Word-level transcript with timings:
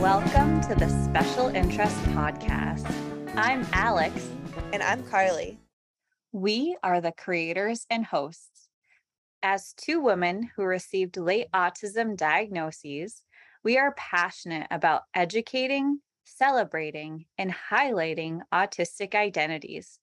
Welcome 0.00 0.62
to 0.62 0.74
the 0.74 0.88
Special 1.04 1.48
Interest 1.48 1.94
Podcast. 2.14 2.90
I'm 3.36 3.66
Alex. 3.74 4.26
And 4.72 4.82
I'm 4.82 5.02
Karly. 5.02 5.58
We 6.32 6.78
are 6.82 7.02
the 7.02 7.12
creators 7.12 7.84
and 7.90 8.06
hosts. 8.06 8.70
As 9.42 9.74
two 9.74 10.00
women 10.00 10.48
who 10.56 10.62
received 10.62 11.18
late 11.18 11.48
autism 11.52 12.16
diagnoses, 12.16 13.22
we 13.62 13.76
are 13.76 13.92
passionate 13.98 14.68
about 14.70 15.02
educating, 15.12 16.00
celebrating, 16.24 17.26
and 17.36 17.54
highlighting 17.70 18.40
autistic 18.50 19.14
identities. 19.14 19.98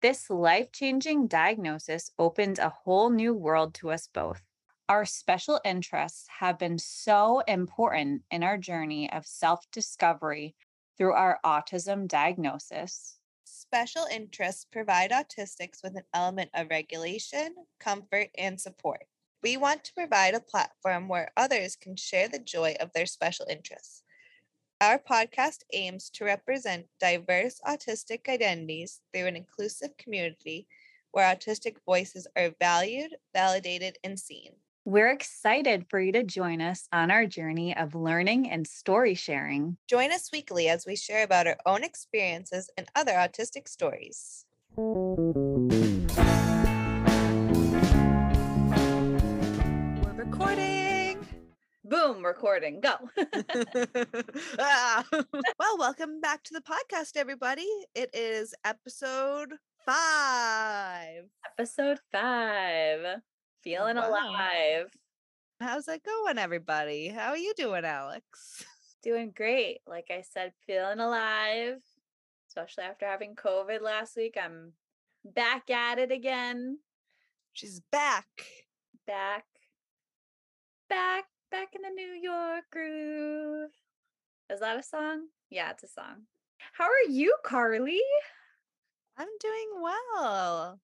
This 0.00 0.30
life 0.30 0.70
changing 0.72 1.26
diagnosis 1.26 2.10
opened 2.18 2.58
a 2.58 2.68
whole 2.68 3.10
new 3.10 3.34
world 3.34 3.74
to 3.74 3.90
us 3.90 4.06
both. 4.06 4.42
Our 4.88 5.04
special 5.04 5.60
interests 5.64 6.26
have 6.38 6.58
been 6.58 6.78
so 6.78 7.40
important 7.40 8.22
in 8.30 8.42
our 8.42 8.58
journey 8.58 9.10
of 9.12 9.26
self 9.26 9.70
discovery 9.70 10.54
through 10.96 11.14
our 11.14 11.40
autism 11.44 12.06
diagnosis. 12.08 13.18
Special 13.44 14.04
interests 14.10 14.64
provide 14.64 15.10
autistics 15.10 15.82
with 15.82 15.96
an 15.96 16.04
element 16.14 16.50
of 16.54 16.70
regulation, 16.70 17.54
comfort, 17.80 18.30
and 18.38 18.60
support. 18.60 19.06
We 19.42 19.56
want 19.56 19.84
to 19.84 19.94
provide 19.94 20.34
a 20.34 20.40
platform 20.40 21.08
where 21.08 21.32
others 21.36 21.76
can 21.76 21.96
share 21.96 22.28
the 22.28 22.38
joy 22.38 22.76
of 22.78 22.92
their 22.92 23.06
special 23.06 23.46
interests. 23.48 24.02
Our 24.80 25.00
podcast 25.00 25.62
aims 25.72 26.08
to 26.10 26.24
represent 26.24 26.86
diverse 27.00 27.60
autistic 27.66 28.28
identities 28.28 29.00
through 29.12 29.26
an 29.26 29.34
inclusive 29.34 29.96
community 29.96 30.68
where 31.10 31.34
autistic 31.34 31.78
voices 31.84 32.28
are 32.36 32.54
valued, 32.60 33.16
validated, 33.34 33.98
and 34.04 34.16
seen. 34.16 34.52
We're 34.84 35.10
excited 35.10 35.86
for 35.90 36.00
you 36.00 36.12
to 36.12 36.22
join 36.22 36.60
us 36.60 36.86
on 36.92 37.10
our 37.10 37.26
journey 37.26 37.76
of 37.76 37.96
learning 37.96 38.50
and 38.50 38.68
story 38.68 39.14
sharing. 39.14 39.78
Join 39.88 40.12
us 40.12 40.30
weekly 40.32 40.68
as 40.68 40.86
we 40.86 40.94
share 40.94 41.24
about 41.24 41.48
our 41.48 41.58
own 41.66 41.82
experiences 41.82 42.70
and 42.76 42.86
other 42.94 43.14
autistic 43.14 43.66
stories. 43.66 44.46
Boom, 51.88 52.24
recording. 52.24 52.80
Go. 52.80 52.96
Ah. 54.58 55.04
well, 55.58 55.78
welcome 55.78 56.20
back 56.20 56.42
to 56.44 56.54
the 56.54 56.60
podcast, 56.60 57.16
everybody. 57.16 57.66
It 57.94 58.10
is 58.12 58.54
episode 58.64 59.54
five. 59.86 61.24
Episode 61.58 61.98
five. 62.12 63.20
Feeling 63.62 63.96
Wow. 63.96 64.10
alive. 64.10 64.90
How's 65.60 65.88
it 65.88 66.02
going, 66.04 66.38
everybody? 66.38 67.08
How 67.08 67.30
are 67.30 67.36
you 67.36 67.54
doing, 67.56 67.84
Alex? 67.84 68.64
Doing 69.02 69.32
great. 69.34 69.78
Like 69.86 70.08
I 70.10 70.22
said, 70.22 70.52
feeling 70.66 71.00
alive, 71.00 71.78
especially 72.48 72.84
after 72.84 73.06
having 73.06 73.34
COVID 73.34 73.80
last 73.80 74.16
week. 74.16 74.36
I'm 74.42 74.72
back 75.24 75.70
at 75.70 75.98
it 75.98 76.12
again. 76.12 76.78
She's 77.52 77.80
back. 77.90 78.26
Back, 79.06 79.46
back, 80.90 81.24
back 81.50 81.74
in 81.74 81.82
the 81.82 81.90
New 81.90 82.12
York 82.12 82.64
groove. 82.70 83.70
Is 84.50 84.60
that 84.60 84.78
a 84.78 84.82
song? 84.82 85.26
Yeah, 85.50 85.70
it's 85.70 85.84
a 85.84 85.88
song. 85.88 86.22
How 86.72 86.84
are 86.84 87.10
you, 87.10 87.34
Karly? 87.44 87.98
I'm 89.16 89.28
doing 89.40 89.82
well. 89.82 90.80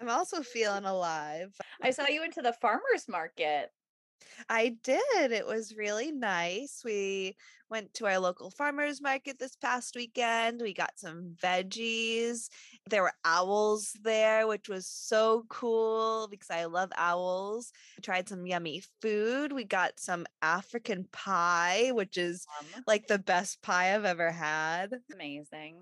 I'm 0.00 0.08
also 0.08 0.42
feeling 0.42 0.84
alive. 0.84 1.54
I 1.82 1.90
saw 1.90 2.06
you 2.08 2.20
went 2.20 2.34
to 2.34 2.42
the 2.42 2.54
farmer's 2.54 3.08
market. 3.08 3.70
I 4.48 4.76
did. 4.82 5.32
It 5.32 5.46
was 5.46 5.76
really 5.76 6.12
nice. 6.12 6.82
We 6.84 7.36
went 7.70 7.94
to 7.94 8.06
our 8.06 8.18
local 8.18 8.50
farmers 8.50 9.00
market 9.00 9.38
this 9.38 9.56
past 9.56 9.96
weekend. 9.96 10.60
We 10.60 10.74
got 10.74 10.92
some 10.96 11.34
veggies. 11.42 12.48
There 12.88 13.02
were 13.02 13.14
owls 13.24 13.96
there, 14.02 14.46
which 14.46 14.68
was 14.68 14.86
so 14.86 15.44
cool 15.48 16.28
because 16.30 16.50
I 16.50 16.66
love 16.66 16.92
owls. 16.96 17.72
We 17.96 18.02
tried 18.02 18.28
some 18.28 18.46
yummy 18.46 18.82
food. 19.00 19.52
We 19.52 19.64
got 19.64 19.98
some 19.98 20.26
African 20.42 21.08
pie, 21.12 21.92
which 21.92 22.18
is 22.18 22.46
like 22.86 23.06
the 23.06 23.18
best 23.18 23.62
pie 23.62 23.94
I've 23.94 24.04
ever 24.04 24.30
had. 24.30 24.92
amazing. 25.12 25.76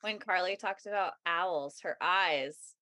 When 0.00 0.18
Karly 0.18 0.58
talked 0.58 0.86
about 0.86 1.14
owls, 1.24 1.80
her 1.82 1.96
eyes 2.00 2.75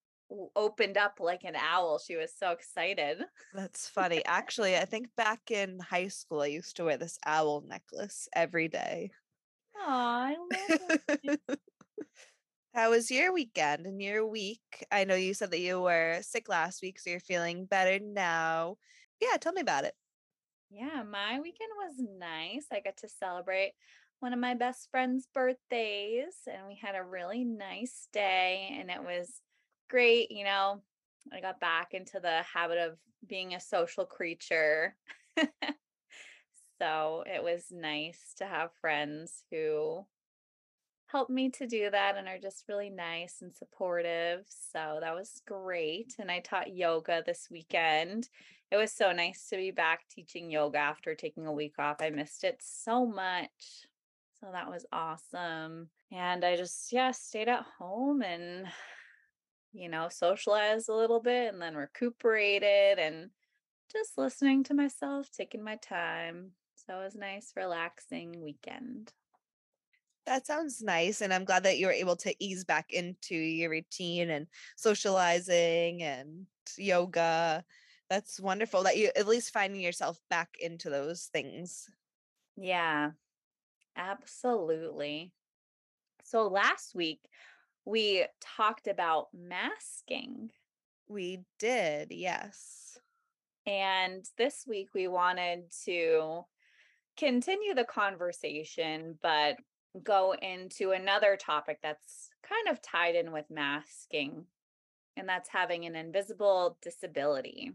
opened 0.57 0.97
up 0.97 1.19
like 1.21 1.45
an 1.45 1.57
owl. 1.57 1.99
She 1.99 2.17
was 2.17 2.33
so 2.37 2.51
excited. 2.51 3.23
That's 3.53 3.89
funny. 3.89 4.25
Actually, 4.25 4.77
I 4.77 4.85
think 4.85 5.09
back 5.17 5.51
in 5.51 5.79
high 5.79 6.09
school, 6.09 6.41
I 6.43 6.47
used 6.47 6.77
to 6.77 6.85
wear 6.85 6.97
this 6.97 7.19
owl 7.25 7.63
necklace 7.67 8.29
every 8.35 8.69
day. 8.69 9.11
Oh, 9.77 9.83
I 9.87 10.37
love 10.39 11.01
it. 11.25 11.61
How 12.75 12.91
was 12.91 13.11
your 13.11 13.33
weekend 13.33 13.87
and 13.87 14.03
your 14.03 14.27
week? 14.27 14.85
I 14.91 15.05
know 15.05 15.15
you 15.15 15.33
said 15.33 15.53
that 15.53 15.61
you 15.61 15.81
were 15.81 16.19
sick 16.23 16.49
last 16.49 16.83
week, 16.83 16.99
so 16.99 17.11
you're 17.11 17.21
feeling 17.21 17.67
better 17.67 18.05
now. 18.05 18.79
Yeah, 19.21 19.37
tell 19.37 19.53
me 19.53 19.61
about 19.61 19.85
it. 19.85 19.95
Yeah, 20.71 21.05
my 21.05 21.39
weekend 21.41 21.71
was 21.77 21.95
nice. 22.19 22.67
I 22.73 22.81
got 22.81 22.97
to 22.99 23.09
celebrate 23.09 23.75
one 24.19 24.33
of 24.33 24.41
my 24.41 24.55
best 24.55 24.89
friend's 24.91 25.29
birthdays, 25.33 26.35
and 26.51 26.67
we 26.67 26.75
had 26.75 26.97
a 26.97 27.05
really 27.05 27.45
nice 27.45 28.09
day, 28.13 28.77
and 28.81 28.91
it 28.91 29.05
was 29.05 29.41
great. 29.89 30.31
You 30.31 30.45
know, 30.45 30.83
I 31.33 31.41
got 31.41 31.61
back 31.61 31.95
into 31.95 32.21
the 32.21 32.43
habit 32.43 32.79
of 32.79 32.99
being 33.27 33.55
a 33.55 33.61
social 33.61 34.05
creature. 34.05 34.97
so 36.79 37.25
it 37.27 37.43
was 37.43 37.67
nice 37.71 38.35
to 38.39 38.47
have 38.47 38.71
friends 38.81 39.45
who 39.51 40.05
helped 41.07 41.31
me 41.31 41.49
to 41.49 41.67
do 41.67 41.91
that 41.91 42.17
and 42.17 42.27
are 42.27 42.39
just 42.39 42.65
really 42.69 42.91
nice 42.91 43.37
and 43.41 43.55
supportive. 43.55 44.45
So 44.49 44.99
that 45.01 45.15
was 45.15 45.41
great. 45.47 46.15
And 46.19 46.31
I 46.31 46.41
taught 46.41 46.75
yoga 46.75 47.23
this 47.25 47.49
weekend. 47.51 48.29
It 48.71 48.77
was 48.77 48.91
so 48.91 49.13
nice 49.13 49.49
to 49.51 49.57
be 49.57 49.71
back 49.71 50.09
teaching 50.11 50.51
yoga 50.51 50.79
after 50.79 51.15
taking 51.15 51.47
a 51.47 51.53
week 51.53 51.75
off. 51.79 51.99
I 52.01 52.11
missed 52.11 52.43
it 52.43 52.59
so 52.61 53.07
much. 53.07 53.87
So 54.41 54.49
that 54.51 54.69
was 54.69 54.85
awesome. 54.93 55.89
And 56.11 56.45
I 56.45 56.57
just, 56.57 56.93
yeah, 56.93 57.13
stayed 57.13 57.49
at 57.49 57.65
home 57.79 58.23
and, 58.23 58.67
you 59.75 59.89
know, 59.89 60.09
socialized 60.09 60.89
a 60.89 60.95
little 60.95 61.21
bit 61.21 61.53
and 61.53 61.61
then 61.61 61.75
recuperated 61.75 62.99
and 62.99 63.31
just 63.93 64.17
listening 64.17 64.65
to 64.65 64.75
myself, 64.75 65.29
taking 65.31 65.63
my 65.63 65.77
time. 65.77 66.53
So 66.75 67.01
it 67.01 67.05
was 67.05 67.15
a 67.17 67.19
nice, 67.19 67.53
relaxing 67.57 68.41
weekend. 68.41 69.13
That 70.27 70.47
sounds 70.47 70.81
nice. 70.81 71.21
And 71.21 71.35
I'm 71.35 71.45
glad 71.45 71.65
that 71.65 71.79
you 71.79 71.87
were 71.87 71.93
able 71.93 72.17
to 72.17 72.35
ease 72.43 72.65
back 72.65 72.93
into 72.93 73.35
your 73.35 73.71
routine 73.71 74.31
and 74.31 74.47
socializing 74.77 76.03
and 76.03 76.47
yoga. 76.79 77.65
That's 78.09 78.41
wonderful 78.41 78.85
that 78.85 78.97
you 78.97 79.11
at 79.17 79.27
least 79.27 79.53
finding 79.53 79.81
yourself 79.81 80.19
back 80.31 80.51
into 80.61 80.89
those 80.89 81.29
things. 81.33 81.89
Yeah, 82.57 83.11
absolutely. 83.97 85.33
So 86.25 86.49
last 86.49 86.95
week 86.95 87.21
we 87.85 88.27
talked 88.41 88.87
about 88.87 89.29
masking, 89.35 90.51
We 91.09 91.41
did, 91.59 92.11
yes. 92.11 92.99
and 93.67 94.25
this 94.39 94.65
week 94.67 94.89
we 94.95 95.09
wanted 95.09 95.71
to 95.85 96.45
continue 97.17 97.75
the 97.75 97.85
conversation, 97.85 99.19
but 99.23 99.57
go 100.03 100.35
into 100.41 100.91
another 100.91 101.37
topic 101.37 101.79
that's 101.83 102.31
kind 102.43 102.69
of 102.69 102.83
tied 102.83 103.15
in 103.15 103.33
with 103.33 103.51
masking, 103.51 104.47
and 105.17 105.29
that's 105.29 105.49
having 105.49 105.85
an 105.85 105.95
invisible 105.95 106.79
disability. 106.83 107.73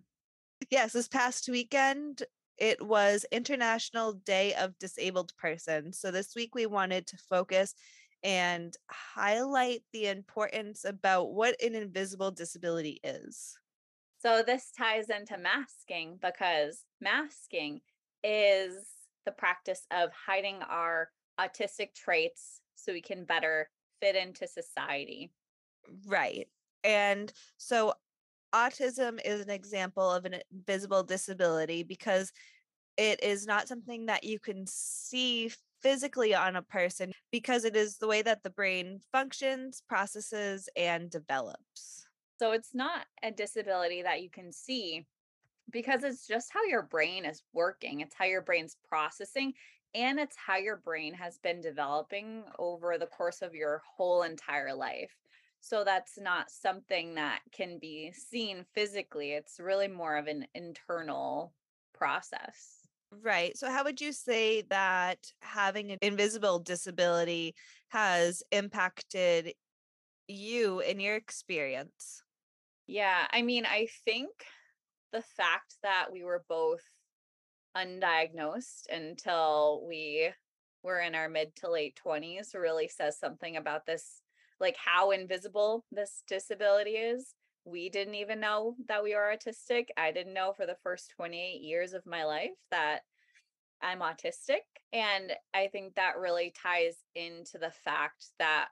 Yes, 0.70 0.94
this 0.94 1.08
past 1.08 1.48
weekend 1.50 2.24
it 2.60 2.86
was 2.86 3.26
International 3.32 4.14
Day 4.14 4.54
of 4.56 4.78
Disabled 4.80 5.34
Persons. 5.38 5.98
So 5.98 6.12
this 6.12 6.36
week 6.36 6.54
we 6.54 6.66
wanted 6.66 7.08
to 7.08 7.18
focus 7.18 7.74
and 8.24 8.76
highlight 8.90 9.82
the 9.94 10.08
importance 10.08 10.84
about 10.86 11.34
what 11.34 11.62
an 11.64 11.76
invisible 11.76 12.32
disability 12.32 13.00
is. 13.04 13.58
So 14.22 14.44
this 14.46 14.72
ties 14.78 15.10
into 15.10 15.38
masking 15.38 16.20
because 16.22 16.84
masking 17.00 17.80
is 18.24 18.76
the 19.26 19.32
practice 19.32 19.86
of 19.92 20.10
hiding 20.12 20.58
our 20.70 21.10
autistic 21.40 21.94
traits 21.96 22.60
so 22.76 22.92
we 22.92 23.02
can 23.02 23.24
better 23.24 23.70
fit 24.02 24.16
into 24.16 24.48
society. 24.48 25.32
Right. 26.06 26.48
And 26.84 27.32
so 27.58 27.94
autism 28.54 29.20
is 29.24 29.42
an 29.42 29.50
example 29.50 30.10
of 30.12 30.26
an 30.26 30.36
invisible 30.52 31.04
disability 31.04 31.84
because 31.84 32.32
it 32.98 33.24
is 33.24 33.46
not 33.46 33.68
something 33.68 34.08
that 34.08 34.24
you 34.26 34.40
can 34.40 34.66
see 34.68 35.52
physically 35.82 36.34
on 36.36 36.56
a 36.56 36.62
person 36.62 37.12
because 37.32 37.66
it 37.66 37.76
is 37.76 37.98
the 37.98 38.08
way 38.08 38.22
that 38.22 38.44
the 38.44 38.50
brain 38.50 39.00
functions, 39.12 39.82
processes, 39.88 40.70
and 40.76 41.10
develops. 41.10 42.06
So 42.40 42.52
it's 42.52 42.74
not 42.74 43.06
a 43.22 43.32
disability 43.32 44.02
that 44.02 44.22
you 44.22 44.30
can 44.30 44.52
see 44.52 45.06
because 45.72 46.04
it's 46.04 46.26
just 46.26 46.52
how 46.52 46.64
your 46.64 46.84
brain 46.84 47.26
is 47.26 47.44
working, 47.54 48.00
it's 48.02 48.16
how 48.16 48.26
your 48.26 48.42
brain's 48.42 48.78
processing, 48.88 49.54
and 49.94 50.20
it's 50.20 50.36
how 50.36 50.58
your 50.58 50.78
brain 50.78 51.14
has 51.14 51.38
been 51.40 51.62
developing 51.62 52.44
over 52.58 52.98
the 52.98 53.08
course 53.08 53.42
of 53.42 53.54
your 53.54 53.82
whole 53.96 54.24
entire 54.24 54.74
life. 54.74 55.16
So 55.62 55.84
that's 55.84 56.18
not 56.18 56.50
something 56.50 57.16
that 57.16 57.42
can 57.52 57.80
be 57.80 58.14
seen 58.14 58.66
physically. 58.74 59.34
It's 59.34 59.60
really 59.60 59.88
more 59.88 60.16
of 60.16 60.28
an 60.28 60.48
internal 60.56 61.54
process. 61.94 62.79
Right. 63.12 63.58
So, 63.58 63.70
how 63.72 63.84
would 63.84 64.02
you 64.02 64.14
say 64.14 64.62
that 64.70 65.18
having 65.42 65.92
an 65.92 65.98
invisible 66.02 66.60
disability 66.60 67.56
has 67.90 68.44
impacted 68.52 69.54
you 70.28 70.80
in 70.82 71.00
your 71.00 71.16
experience? 71.16 72.22
Yeah. 72.88 73.26
I 73.32 73.42
mean, 73.42 73.66
I 73.66 73.88
think 74.06 74.30
the 75.12 75.24
fact 75.24 75.76
that 75.82 76.08
we 76.12 76.24
were 76.24 76.44
both 76.48 76.84
undiagnosed 77.76 78.84
until 78.92 79.84
we 79.88 80.32
were 80.84 81.00
in 81.00 81.16
our 81.16 81.30
mid 81.30 81.56
to 81.58 81.70
late 81.70 82.00
20s 82.04 82.54
really 82.54 82.88
says 82.88 83.20
something 83.20 83.58
about 83.58 83.86
this 83.86 84.22
like 84.60 84.76
how 84.84 85.12
invisible 85.12 85.86
this 85.92 86.24
disability 86.28 86.92
is 86.92 87.34
we 87.70 87.90
didn't 87.90 88.16
even 88.16 88.40
know 88.40 88.76
that 88.88 89.04
we 89.04 89.16
were 89.16 89.34
autistic 89.36 89.88
i 89.98 90.12
didn't 90.12 90.34
know 90.34 90.54
for 90.54 90.66
the 90.66 90.78
first 90.84 91.12
28 91.16 91.62
years 91.62 91.94
of 91.94 92.06
my 92.06 92.26
life 92.26 92.50
that 92.72 93.00
i'm 93.82 94.00
autistic 94.00 94.64
and 94.94 95.32
i 95.54 95.68
think 95.68 95.96
that 95.96 96.18
really 96.18 96.54
ties 96.62 96.98
into 97.16 97.58
the 97.58 97.72
fact 97.84 98.28
that 98.40 98.68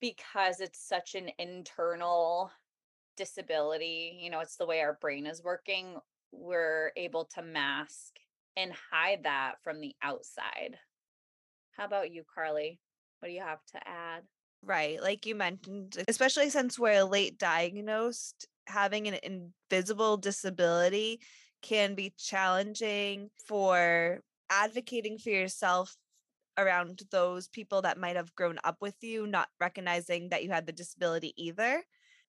because 0.00 0.60
it's 0.60 0.86
such 0.86 1.14
an 1.14 1.30
internal 1.38 2.50
disability 3.16 4.18
you 4.20 4.30
know 4.30 4.40
it's 4.40 4.56
the 4.56 4.66
way 4.66 4.80
our 4.80 4.98
brain 5.00 5.26
is 5.26 5.42
working 5.42 5.96
we're 6.32 6.92
able 6.96 7.24
to 7.24 7.42
mask 7.42 8.18
and 8.56 8.72
hide 8.90 9.24
that 9.24 9.54
from 9.62 9.80
the 9.80 9.94
outside. 10.02 10.78
How 11.76 11.84
about 11.84 12.12
you, 12.12 12.22
Karly? 12.22 12.78
What 13.18 13.28
do 13.28 13.34
you 13.34 13.40
have 13.40 13.64
to 13.72 13.88
add? 13.88 14.22
Right. 14.64 15.02
Like 15.02 15.26
you 15.26 15.34
mentioned, 15.34 16.02
especially 16.08 16.48
since 16.48 16.78
we're 16.78 17.04
late 17.04 17.38
diagnosed, 17.38 18.46
having 18.66 19.06
an 19.08 19.18
invisible 19.22 20.16
disability 20.16 21.20
can 21.60 21.94
be 21.94 22.14
challenging 22.16 23.30
for 23.46 24.20
advocating 24.50 25.18
for 25.18 25.30
yourself 25.30 25.96
around 26.56 27.02
those 27.10 27.48
people 27.48 27.82
that 27.82 27.98
might 27.98 28.16
have 28.16 28.34
grown 28.36 28.58
up 28.64 28.76
with 28.80 28.94
you, 29.02 29.26
not 29.26 29.48
recognizing 29.60 30.30
that 30.30 30.44
you 30.44 30.50
had 30.50 30.66
the 30.66 30.72
disability 30.72 31.34
either. 31.36 31.82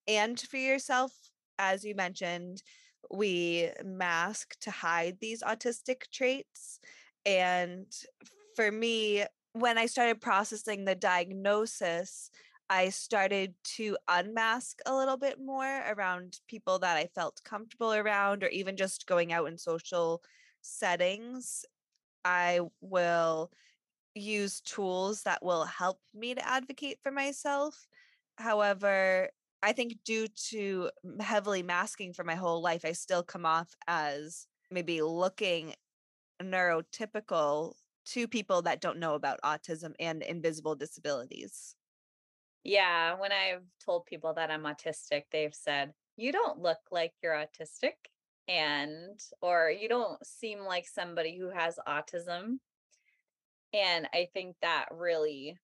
And 0.07 0.39
for 0.39 0.57
yourself, 0.57 1.13
as 1.59 1.85
you 1.85 1.95
mentioned, 1.95 2.63
we 3.11 3.69
mask 3.83 4.59
to 4.61 4.71
hide 4.71 5.17
these 5.21 5.43
autistic 5.43 6.09
traits. 6.11 6.79
And 7.25 7.87
for 8.55 8.71
me, 8.71 9.25
when 9.55 9.77
I 9.77 9.85
started 9.85 10.19
processing 10.19 10.83
the 10.83 10.95
diagnosis, 10.95 12.29
I 12.69 12.89
started 12.89 13.53
to 13.75 13.97
unmask 14.09 14.81
a 14.85 14.93
little 14.93 15.15
bit 15.15 15.39
more 15.39 15.81
around 15.87 16.39
people 16.45 16.77
that 16.79 16.97
I 16.97 17.07
felt 17.15 17.41
comfortable 17.45 17.93
around, 17.93 18.43
or 18.43 18.49
even 18.49 18.75
just 18.75 19.07
going 19.07 19.31
out 19.31 19.47
in 19.47 19.57
social 19.57 20.21
settings. 20.61 21.63
I 22.25 22.59
will 22.81 23.49
use 24.13 24.59
tools 24.59 25.23
that 25.23 25.41
will 25.41 25.63
help 25.63 26.01
me 26.13 26.35
to 26.35 26.45
advocate 26.45 26.99
for 27.01 27.11
myself. 27.11 27.87
However, 28.37 29.29
I 29.63 29.71
think 29.71 30.03
due 30.03 30.27
to 30.49 30.89
heavily 31.21 31.63
masking 31.63 32.11
for 32.11 32.25
my 32.25 32.35
whole 32.35 32.61
life, 32.61 32.83
I 32.83 32.91
still 32.91 33.23
come 33.23 33.45
off 33.45 33.73
as 33.87 34.47
maybe 34.69 35.01
looking 35.01 35.75
neurotypical 36.43 37.75
to 38.05 38.27
people 38.27 38.61
that 38.63 38.81
don't 38.81 38.99
know 38.99 39.15
about 39.15 39.41
autism 39.43 39.93
and 39.99 40.21
invisible 40.23 40.75
disabilities. 40.75 41.75
Yeah, 42.63 43.13
when 43.15 43.31
I've 43.31 43.65
told 43.79 44.05
people 44.05 44.33
that 44.33 44.49
I'm 44.51 44.63
autistic, 44.63 45.25
they've 45.31 45.53
said, 45.53 45.93
"You 46.15 46.31
don't 46.31 46.59
look 46.59 46.79
like 46.91 47.13
you're 47.21 47.33
autistic." 47.33 48.07
And 48.47 49.19
or 49.41 49.69
you 49.71 49.87
don't 49.89 50.25
seem 50.25 50.59
like 50.59 50.87
somebody 50.87 51.37
who 51.37 51.49
has 51.49 51.79
autism. 51.87 52.59
And 53.73 54.07
I 54.13 54.25
think 54.33 54.57
that 54.61 54.87
really 54.91 55.59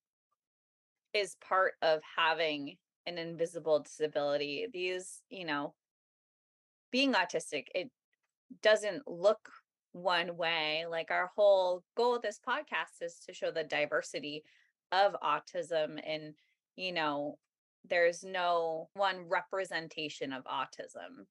is 1.14 1.36
part 1.36 1.76
of 1.82 2.02
having 2.16 2.78
an 3.06 3.18
invisible 3.18 3.80
disability 3.80 4.68
these 4.72 5.24
you 5.30 5.44
know 5.46 5.74
being 6.92 7.14
autistic 7.14 7.68
it 7.74 7.92
doesn't 8.62 9.08
look 9.08 9.50
one 9.94 10.38
way 10.38 10.86
like 10.90 11.12
our 11.12 11.32
whole 11.36 11.84
goal 11.96 12.16
of 12.16 12.22
this 12.22 12.40
podcast 12.48 13.02
is 13.02 13.20
to 13.26 13.34
show 13.34 13.52
the 13.52 13.64
diversity 13.64 14.44
of 14.92 15.16
autism 15.24 16.00
and 16.06 16.34
you 16.76 16.92
know 16.92 17.38
there's 17.90 18.24
no 18.24 18.90
one 18.94 19.28
representation 19.28 20.32
of 20.32 20.44
autism. 20.46 21.26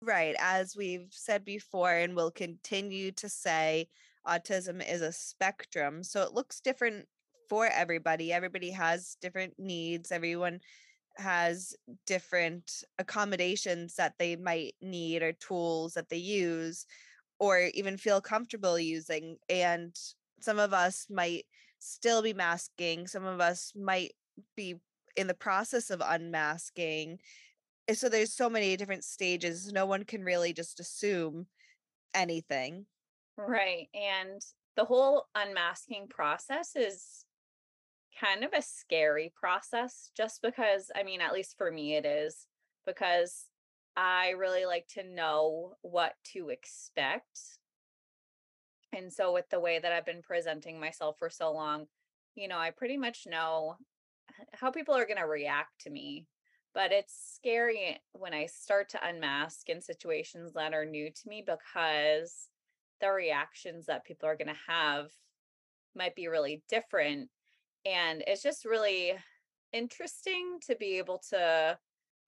Right 0.00 0.36
as 0.38 0.76
we've 0.76 1.08
said 1.10 1.44
before 1.44 1.92
and 1.92 2.14
will 2.14 2.30
continue 2.30 3.10
to 3.12 3.28
say 3.28 3.88
autism 4.26 4.86
is 4.88 5.00
a 5.00 5.12
spectrum 5.12 6.04
so 6.04 6.22
it 6.22 6.34
looks 6.34 6.60
different 6.60 7.06
for 7.48 7.66
everybody. 7.66 8.32
Everybody 8.32 8.70
has 8.70 9.16
different 9.20 9.54
needs. 9.58 10.12
Everyone 10.12 10.60
has 11.16 11.74
different 12.06 12.84
accommodations 12.98 13.94
that 13.96 14.14
they 14.18 14.36
might 14.36 14.74
need 14.80 15.22
or 15.22 15.32
tools 15.32 15.94
that 15.94 16.08
they 16.08 16.16
use 16.18 16.86
or 17.38 17.70
even 17.74 17.96
feel 17.96 18.20
comfortable 18.20 18.78
using 18.78 19.36
and 19.48 19.96
some 20.40 20.58
of 20.58 20.72
us 20.72 21.06
might 21.10 21.44
still 21.78 22.22
be 22.22 22.32
masking 22.32 23.06
some 23.06 23.24
of 23.24 23.40
us 23.40 23.72
might 23.76 24.12
be 24.56 24.74
in 25.16 25.26
the 25.26 25.34
process 25.34 25.90
of 25.90 26.02
unmasking 26.04 27.18
eh, 27.88 27.94
so 27.94 28.08
there's 28.08 28.32
so 28.32 28.48
many 28.48 28.76
different 28.76 29.04
stages 29.04 29.72
no 29.72 29.86
one 29.86 30.04
can 30.04 30.24
really 30.24 30.52
just 30.52 30.80
assume 30.80 31.46
anything. 32.14 32.86
Right 33.36 33.88
and 33.94 34.42
the 34.76 34.84
whole 34.84 35.26
unmasking 35.34 36.08
process 36.08 36.74
is 36.74 37.24
kind 38.20 38.44
of 38.44 38.52
a 38.52 38.62
scary 38.62 39.32
process 39.38 40.10
just 40.16 40.42
because 40.42 40.90
I 40.94 41.02
mean 41.04 41.20
at 41.20 41.32
least 41.32 41.56
for 41.56 41.70
me 41.70 41.94
it 41.94 42.04
is 42.04 42.46
because 42.86 43.46
I 43.98 44.30
really 44.30 44.64
like 44.64 44.86
to 44.94 45.02
know 45.02 45.74
what 45.82 46.12
to 46.32 46.50
expect. 46.50 47.40
And 48.96 49.12
so 49.12 49.34
with 49.34 49.50
the 49.50 49.58
way 49.58 49.80
that 49.80 49.92
I've 49.92 50.06
been 50.06 50.22
presenting 50.22 50.78
myself 50.78 51.16
for 51.18 51.28
so 51.28 51.52
long, 51.52 51.86
you 52.36 52.46
know, 52.46 52.58
I 52.58 52.70
pretty 52.70 52.96
much 52.96 53.26
know 53.28 53.76
how 54.52 54.70
people 54.70 54.94
are 54.94 55.04
going 55.04 55.18
to 55.18 55.26
react 55.26 55.80
to 55.80 55.90
me. 55.90 56.26
But 56.74 56.92
it's 56.92 57.34
scary 57.34 57.98
when 58.12 58.32
I 58.32 58.46
start 58.46 58.90
to 58.90 59.04
unmask 59.04 59.68
in 59.68 59.80
situations 59.80 60.52
that 60.52 60.74
are 60.74 60.84
new 60.84 61.10
to 61.10 61.28
me 61.28 61.44
because 61.44 62.46
the 63.00 63.10
reactions 63.10 63.86
that 63.86 64.04
people 64.04 64.28
are 64.28 64.36
going 64.36 64.54
to 64.54 64.72
have 64.72 65.10
might 65.96 66.14
be 66.14 66.28
really 66.28 66.62
different 66.68 67.30
and 67.84 68.22
it's 68.26 68.42
just 68.42 68.64
really 68.64 69.14
interesting 69.72 70.58
to 70.66 70.76
be 70.76 70.98
able 70.98 71.20
to 71.30 71.78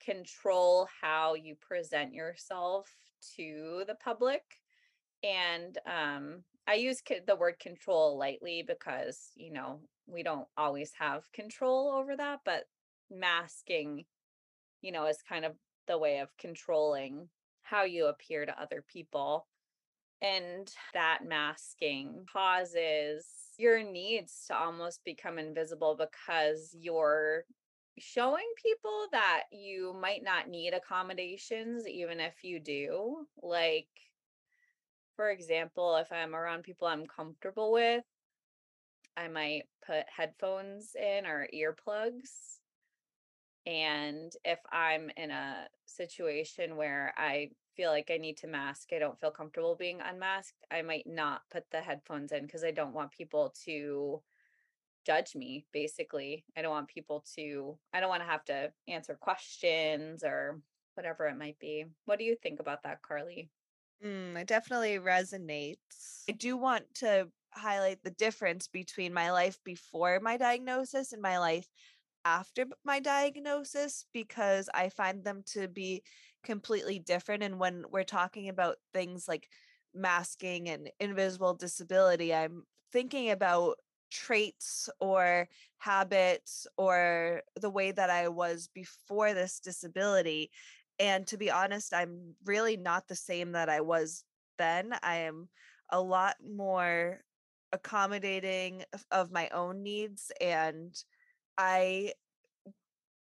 control 0.05 0.89
how 1.01 1.35
you 1.35 1.55
present 1.61 2.15
yourself 2.15 2.89
to 3.37 3.85
the 3.87 3.95
public 3.97 4.43
and 5.23 5.79
um 5.87 6.43
i 6.67 6.75
use 6.75 7.03
the 7.27 7.37
word 7.37 7.59
control 7.59 8.17
lightly 8.19 8.65
because 8.67 9.31
you 9.37 9.53
know 9.53 9.81
we 10.07 10.23
don't 10.23 10.49
always 10.57 10.93
have 10.99 11.31
control 11.33 11.93
over 11.93 12.17
that 12.17 12.41
but 12.45 12.65
masking 13.11 14.05
you 14.81 14.93
know 14.93 15.07
is 15.07 15.19
kind 15.29 15.45
of 15.45 15.53
the 15.87 15.99
way 15.99 16.19
of 16.19 16.37
controlling 16.39 17.29
how 17.63 17.85
you 17.85 18.07
appear 18.07 18.47
to 18.47 18.63
other 18.63 18.85
people 18.91 19.47
and 20.23 20.73
that 20.95 21.21
masking 21.27 22.25
causes 22.31 23.27
your 23.59 23.83
needs 23.83 24.45
to 24.47 24.57
almost 24.57 25.05
become 25.05 25.39
invisible 25.39 25.97
because 25.99 26.75
you're 26.79 27.45
showing 27.99 28.47
people 28.63 29.07
that 29.13 29.45
you 29.53 29.93
might 29.95 30.23
not 30.23 30.49
need 30.49 30.75
accommodations, 30.75 31.87
even 31.87 32.21
if 32.21 32.45
you 32.45 32.61
do. 32.61 33.27
Like, 33.43 33.89
for 35.15 35.31
example, 35.31 35.97
if 35.97 36.11
I'm 36.13 36.35
around 36.35 36.63
people 36.65 36.89
I'm 36.89 37.07
comfortable 37.07 37.73
with, 37.73 38.05
I 39.17 39.29
might 39.29 39.69
put 39.87 40.09
headphones 40.09 40.97
in 40.97 41.25
or 41.27 41.47
earplugs 41.55 42.59
And 43.67 44.33
if 44.45 44.59
I'm 44.73 45.11
in 45.17 45.31
a 45.31 45.69
situation 45.87 46.77
where 46.77 47.13
I 47.17 47.51
feel 47.77 47.91
like 47.91 48.11
I 48.11 48.17
need 48.17 48.39
to 48.39 48.47
mask, 48.47 48.89
I 48.93 48.99
don't 48.99 49.21
feel 49.21 49.31
comfortable 49.31 49.77
being 49.77 50.01
unmasked, 50.01 50.65
I 50.71 50.83
might 50.83 51.07
not 51.07 51.43
put 51.51 51.71
the 51.71 51.81
headphones 51.83 52.33
in 52.33 52.47
because 52.47 52.65
I 52.65 52.71
don't 52.71 52.95
want 52.95 53.13
people 53.13 53.55
to 53.65 54.23
judge 55.07 55.35
me, 55.35 55.65
basically. 55.73 56.45
I 56.57 56.63
don't 56.63 56.71
want 56.71 56.89
people 56.89 57.25
to, 57.37 57.79
I 57.93 58.01
don't 58.01 58.09
want 58.09 58.23
to 58.23 58.29
have 58.29 58.45
to 58.47 58.73
answer 58.89 59.17
questions 59.21 60.23
or 60.25 60.61
whatever 60.95 61.27
it 61.27 61.39
might 61.39 61.59
be. 61.59 61.87
What 62.05 62.19
do 62.19 62.25
you 62.25 62.37
think 62.43 62.61
about 62.61 62.83
that, 62.83 63.01
Karly? 63.03 63.49
Mm, 64.05 64.37
it 64.37 64.47
definitely 64.47 64.99
resonates. 64.99 66.25
I 66.29 66.33
do 66.33 66.57
want 66.57 66.85
to 66.97 67.29
highlight 67.53 68.03
the 68.03 68.11
difference 68.11 68.69
between 68.69 69.13
my 69.13 69.31
life 69.31 69.59
before 69.65 70.21
my 70.21 70.37
diagnosis 70.37 71.13
and 71.13 71.21
my 71.21 71.39
life 71.39 71.67
after 72.25 72.67
my 72.85 73.01
diagnosis 73.01 74.05
because 74.13 74.69
I 74.75 74.89
find 74.91 75.25
them 75.25 75.43
to 75.53 75.69
be 75.69 76.03
completely 76.45 76.99
different. 76.99 77.43
And 77.43 77.59
when 77.59 77.85
we're 77.91 78.05
talking 78.05 78.49
about 78.49 78.77
things 78.93 79.27
like 79.27 79.49
masking 79.95 80.69
and 80.69 80.91
invisible 81.01 81.55
disability, 81.55 82.35
I'm 82.35 82.65
thinking 82.93 83.31
about 83.31 83.77
traits 84.11 84.89
or 85.01 85.49
habits 85.79 86.67
or 86.77 87.43
the 87.61 87.71
way 87.71 87.93
that 87.93 88.11
I 88.11 88.29
was 88.29 88.69
before 88.75 89.35
this 89.35 89.61
disability. 89.61 90.51
And 90.99 91.27
to 91.29 91.37
be 91.37 91.51
honest, 91.51 91.95
I'm 91.95 92.35
really 92.45 92.77
not 92.77 93.09
the 93.09 93.17
same 93.17 93.53
that 93.53 93.69
I 93.69 93.81
was 93.81 94.25
then. 94.59 94.95
I 95.03 95.17
am 95.17 95.49
a 95.91 96.01
lot 96.01 96.37
more 96.47 97.21
accommodating 97.73 98.85
of 99.11 99.31
my 99.31 99.49
own 99.51 99.83
needs 99.83 100.31
and 100.41 100.95
I 101.57 102.13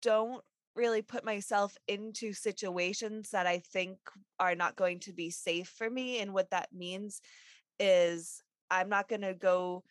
don't 0.03 0.43
really 0.75 1.03
put 1.03 1.25
myself 1.25 1.77
into 1.89 2.33
situations 2.33 3.31
that 3.31 3.47
I 3.47 3.59
think 3.59 3.99
are 4.39 4.55
not 4.55 4.77
going 4.77 5.01
to 5.01 5.13
be 5.13 5.31
safe 5.31 5.69
for 5.69 5.89
me. 5.89 6.21
And 6.21 6.35
what 6.35 6.51
that 6.51 6.69
means 6.73 7.21
is 7.81 8.43
I'm 8.71 8.89
not 8.89 9.09
going 9.09 9.23
to 9.23 9.35
go 9.35 9.85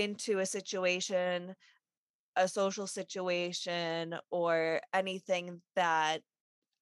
into 0.00 0.38
a 0.38 0.46
situation, 0.46 1.54
a 2.36 2.48
social 2.48 2.86
situation, 2.86 4.16
or 4.30 4.80
anything 4.92 5.60
that 5.76 6.22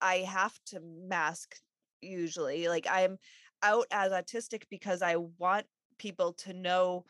I 0.01 0.19
have 0.19 0.59
to 0.67 0.81
mask 0.81 1.57
usually. 2.01 2.69
Like 2.69 2.87
I'm 2.91 3.19
out 3.63 3.87
as 3.91 4.13
autistic 4.13 4.63
because 4.71 5.03
I 5.03 5.17
want 5.17 5.67
people 5.99 6.33
to 6.33 6.53
know 6.53 7.05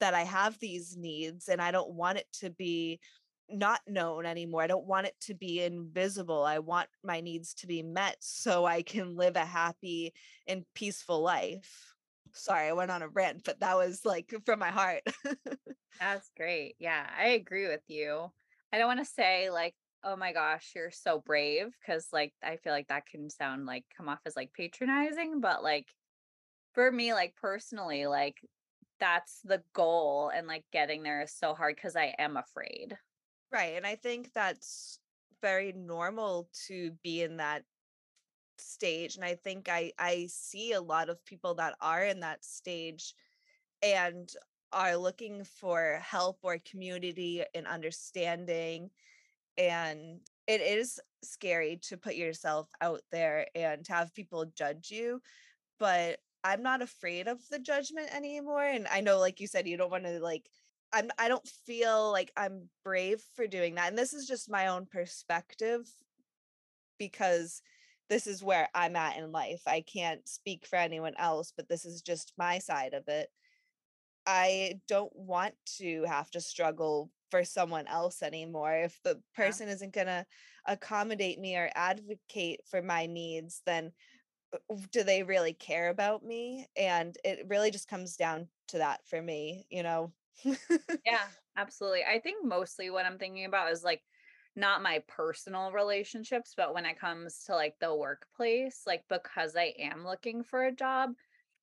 that 0.00 0.14
I 0.14 0.22
have 0.22 0.58
these 0.58 0.96
needs 0.96 1.48
and 1.48 1.60
I 1.60 1.70
don't 1.70 1.92
want 1.92 2.18
it 2.18 2.26
to 2.40 2.50
be 2.50 3.00
not 3.50 3.80
known 3.86 4.26
anymore. 4.26 4.62
I 4.62 4.66
don't 4.66 4.86
want 4.86 5.06
it 5.06 5.16
to 5.22 5.34
be 5.34 5.62
invisible. 5.62 6.44
I 6.44 6.60
want 6.60 6.88
my 7.04 7.20
needs 7.20 7.52
to 7.54 7.66
be 7.66 7.82
met 7.82 8.16
so 8.20 8.64
I 8.64 8.82
can 8.82 9.16
live 9.16 9.36
a 9.36 9.44
happy 9.44 10.12
and 10.46 10.64
peaceful 10.74 11.20
life. 11.20 11.94
Sorry, 12.32 12.68
I 12.68 12.72
went 12.72 12.90
on 12.90 13.02
a 13.02 13.08
rant, 13.08 13.42
but 13.44 13.60
that 13.60 13.76
was 13.76 14.04
like 14.04 14.32
from 14.44 14.58
my 14.58 14.70
heart. 14.70 15.02
That's 16.00 16.30
great. 16.36 16.76
Yeah, 16.78 17.08
I 17.18 17.28
agree 17.28 17.66
with 17.66 17.82
you. 17.88 18.30
I 18.72 18.78
don't 18.78 18.86
want 18.86 19.00
to 19.00 19.04
say 19.04 19.50
like, 19.50 19.74
oh 20.04 20.16
my 20.16 20.32
gosh, 20.32 20.72
you're 20.74 20.90
so 20.90 21.20
brave 21.20 21.74
because 21.80 22.08
like 22.12 22.32
I 22.42 22.56
feel 22.56 22.72
like 22.72 22.88
that 22.88 23.06
can 23.06 23.28
sound 23.28 23.66
like 23.66 23.84
come 23.96 24.08
off 24.08 24.20
as 24.24 24.36
like 24.36 24.52
patronizing, 24.52 25.40
but 25.40 25.62
like 25.62 25.86
for 26.74 26.90
me, 26.90 27.12
like 27.12 27.34
personally, 27.36 28.06
like 28.06 28.36
that's 29.00 29.40
the 29.44 29.62
goal 29.74 30.30
and 30.34 30.46
like 30.46 30.64
getting 30.72 31.02
there 31.02 31.22
is 31.22 31.34
so 31.34 31.54
hard 31.54 31.74
because 31.74 31.96
I 31.96 32.14
am 32.18 32.36
afraid. 32.36 32.96
Right. 33.52 33.74
And 33.76 33.86
I 33.86 33.96
think 33.96 34.32
that's 34.32 35.00
very 35.42 35.72
normal 35.72 36.48
to 36.68 36.92
be 37.02 37.22
in 37.22 37.38
that 37.38 37.64
stage. 38.60 39.16
And 39.16 39.24
I 39.24 39.34
think 39.34 39.68
I 39.68 39.92
I 39.98 40.28
see 40.30 40.72
a 40.72 40.80
lot 40.80 41.08
of 41.08 41.24
people 41.24 41.54
that 41.54 41.76
are 41.80 42.04
in 42.04 42.20
that 42.20 42.44
stage 42.44 43.14
and 43.82 44.30
are 44.72 44.96
looking 44.96 45.44
for 45.44 46.00
help 46.02 46.38
or 46.42 46.58
community 46.70 47.44
and 47.54 47.66
understanding. 47.66 48.90
And 49.58 50.20
it 50.46 50.60
is 50.60 51.00
scary 51.22 51.78
to 51.82 51.96
put 51.96 52.14
yourself 52.14 52.68
out 52.80 53.00
there 53.12 53.46
and 53.54 53.84
to 53.86 53.92
have 53.92 54.14
people 54.14 54.46
judge 54.56 54.90
you. 54.90 55.20
But 55.78 56.18
I'm 56.44 56.62
not 56.62 56.82
afraid 56.82 57.28
of 57.28 57.40
the 57.50 57.58
judgment 57.58 58.14
anymore. 58.14 58.64
And 58.64 58.86
I 58.90 59.00
know, 59.00 59.18
like 59.18 59.40
you 59.40 59.46
said, 59.46 59.66
you 59.66 59.76
don't 59.76 59.90
want 59.90 60.04
to 60.04 60.20
like 60.20 60.48
I'm 60.92 61.10
I 61.18 61.28
don't 61.28 61.46
feel 61.66 62.10
like 62.10 62.32
I'm 62.36 62.68
brave 62.84 63.22
for 63.34 63.46
doing 63.46 63.74
that. 63.76 63.88
And 63.88 63.98
this 63.98 64.12
is 64.12 64.26
just 64.26 64.50
my 64.50 64.68
own 64.68 64.86
perspective 64.86 65.88
because 66.98 67.62
this 68.10 68.26
is 68.26 68.42
where 68.42 68.68
I'm 68.74 68.96
at 68.96 69.16
in 69.16 69.32
life. 69.32 69.62
I 69.66 69.80
can't 69.80 70.28
speak 70.28 70.66
for 70.66 70.76
anyone 70.76 71.14
else, 71.16 71.52
but 71.56 71.68
this 71.68 71.86
is 71.86 72.02
just 72.02 72.34
my 72.36 72.58
side 72.58 72.92
of 72.92 73.08
it. 73.08 73.28
I 74.26 74.80
don't 74.86 75.14
want 75.14 75.54
to 75.78 76.04
have 76.04 76.30
to 76.32 76.40
struggle 76.40 77.10
for 77.30 77.44
someone 77.44 77.86
else 77.86 78.22
anymore. 78.22 78.74
If 78.74 79.00
the 79.02 79.20
person 79.34 79.68
yeah. 79.68 79.74
isn't 79.74 79.94
going 79.94 80.08
to 80.08 80.26
accommodate 80.66 81.38
me 81.38 81.56
or 81.56 81.70
advocate 81.74 82.60
for 82.68 82.82
my 82.82 83.06
needs, 83.06 83.62
then 83.64 83.92
uh, 84.52 84.76
do 84.92 85.04
they 85.04 85.22
really 85.22 85.54
care 85.54 85.88
about 85.88 86.22
me? 86.22 86.66
And 86.76 87.16
it 87.24 87.46
really 87.48 87.70
just 87.70 87.88
comes 87.88 88.16
down 88.16 88.48
to 88.68 88.78
that 88.78 89.00
for 89.06 89.22
me, 89.22 89.66
you 89.70 89.82
know 89.82 90.12
yeah, 90.44 91.26
absolutely. 91.56 92.04
I 92.04 92.20
think 92.20 92.44
mostly 92.44 92.90
what 92.90 93.06
I'm 93.06 93.18
thinking 93.18 93.44
about 93.44 93.72
is 93.72 93.84
like 93.84 94.02
not 94.56 94.82
my 94.82 95.02
personal 95.06 95.72
relationships, 95.72 96.54
but 96.56 96.74
when 96.74 96.86
it 96.86 96.98
comes 96.98 97.44
to 97.44 97.54
like 97.54 97.76
the 97.80 97.94
workplace, 97.94 98.82
like 98.86 99.04
because 99.08 99.56
I 99.56 99.74
am 99.78 100.04
looking 100.04 100.42
for 100.42 100.64
a 100.64 100.72
job, 100.72 101.10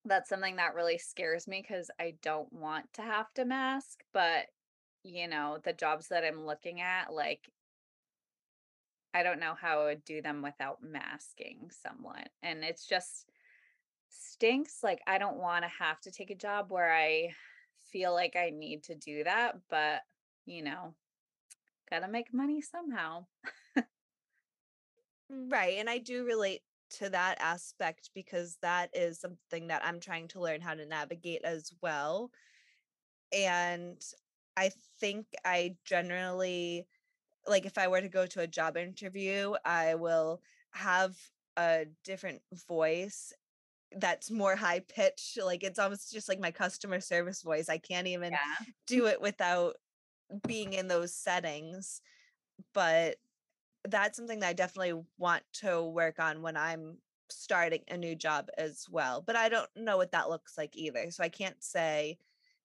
that's 0.06 0.30
something 0.30 0.56
that 0.56 0.76
really 0.76 0.98
scares 0.98 1.48
me 1.48 1.64
because 1.68 1.92
I 2.00 2.16
don't 2.22 2.52
want 2.52 2.92
to 2.94 3.02
have 3.02 3.34
to 3.36 3.46
mask. 3.46 4.04
But, 4.14 4.46
you 5.04 5.28
know, 5.28 5.58
the 5.64 5.74
jobs 5.74 6.08
that 6.10 6.24
I'm 6.24 6.46
looking 6.46 6.82
at, 6.82 7.14
like, 7.14 7.50
I 9.14 9.24
don't 9.24 9.40
know 9.40 9.54
how 9.60 9.82
I 9.82 9.86
would 9.86 10.06
do 10.06 10.22
them 10.22 10.42
without 10.42 10.78
masking 10.82 11.70
somewhat. 11.84 12.30
And 12.42 12.64
it's 12.64 12.88
just 12.88 13.30
stinks. 14.10 14.80
Like, 14.84 15.02
I 15.08 15.18
don't 15.18 15.38
want 15.38 15.64
to 15.66 15.84
have 15.84 16.00
to 16.02 16.12
take 16.12 16.30
a 16.30 16.36
job 16.36 16.68
where 16.72 16.94
I 16.94 17.30
feel 17.92 18.14
like 18.14 18.36
I 18.36 18.50
need 18.50 18.84
to 18.84 18.96
do 18.96 19.24
that, 19.24 19.56
but 19.70 20.02
you 20.46 20.64
know, 20.64 20.94
got 21.90 22.00
to 22.00 22.08
make 22.08 22.34
money 22.34 22.62
somehow. 22.62 23.26
right. 25.30 25.78
And 25.78 25.90
I 25.90 25.98
do 25.98 26.26
relate 26.26 26.62
to 26.90 27.10
that 27.10 27.38
aspect 27.40 28.12
because 28.16 28.58
that 28.62 28.90
is 28.94 29.20
something 29.20 29.68
that 29.68 29.86
I'm 29.86 30.00
trying 30.00 30.28
to 30.30 30.42
learn 30.42 30.62
how 30.62 30.74
to 30.74 30.86
navigate 30.86 31.42
as 31.44 31.72
well. 31.82 32.32
And 33.34 34.02
I 34.56 34.72
think 35.00 35.28
I 35.44 35.76
generally, 35.86 36.88
like, 37.46 37.66
if 37.66 37.78
I 37.78 37.88
were 37.88 38.02
to 38.02 38.10
go 38.10 38.26
to 38.26 38.42
a 38.42 38.48
job 38.48 38.78
interview, 38.78 39.54
I 39.66 39.96
will 39.96 40.42
have 40.72 41.16
a 41.58 41.86
different 42.04 42.42
voice 42.68 43.34
that's 43.96 44.30
more 44.30 44.56
high 44.56 44.82
pitch 44.82 45.38
like 45.44 45.64
it's 45.64 45.80
almost 45.80 46.12
just 46.12 46.28
like 46.28 46.42
my 46.42 46.52
customer 46.52 47.00
service 47.00 47.42
voice 47.42 47.70
i 47.70 47.78
can't 47.78 48.06
even 48.06 48.34
yeah. 48.34 48.66
do 48.86 49.06
it 49.06 49.22
without 49.22 49.76
being 50.46 50.74
in 50.74 50.88
those 50.88 51.14
settings 51.14 52.02
but 52.74 53.16
that's 53.86 54.18
something 54.18 54.40
that 54.40 54.50
i 54.50 54.54
definitely 54.54 55.02
want 55.18 55.44
to 55.54 55.84
work 55.84 56.20
on 56.20 56.42
when 56.42 56.58
i'm 56.58 56.98
starting 57.30 57.82
a 57.90 57.98
new 57.98 58.16
job 58.16 58.48
as 58.58 58.86
well 58.90 59.24
but 59.26 59.36
i 59.36 59.50
don't 59.50 59.70
know 59.76 59.98
what 59.98 60.12
that 60.12 60.30
looks 60.30 60.58
like 60.58 60.76
either 60.76 61.10
so 61.12 61.24
i 61.24 61.30
can't 61.30 61.62
say 61.62 62.18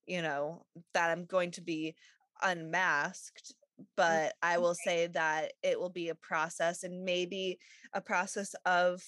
you 0.06 0.22
know 0.22 0.64
that 0.94 1.10
i'm 1.10 1.24
going 1.24 1.50
to 1.50 1.60
be 1.60 1.94
unmasked 2.42 3.54
mm, 3.80 3.84
but 3.96 4.34
i 4.42 4.58
will 4.58 4.74
say 4.74 5.06
that 5.08 5.52
it 5.62 5.78
will 5.78 5.90
be 5.90 6.08
a 6.08 6.14
process 6.14 6.84
and 6.84 7.04
maybe 7.04 7.58
a 7.92 8.00
process 8.00 8.54
of 8.64 9.02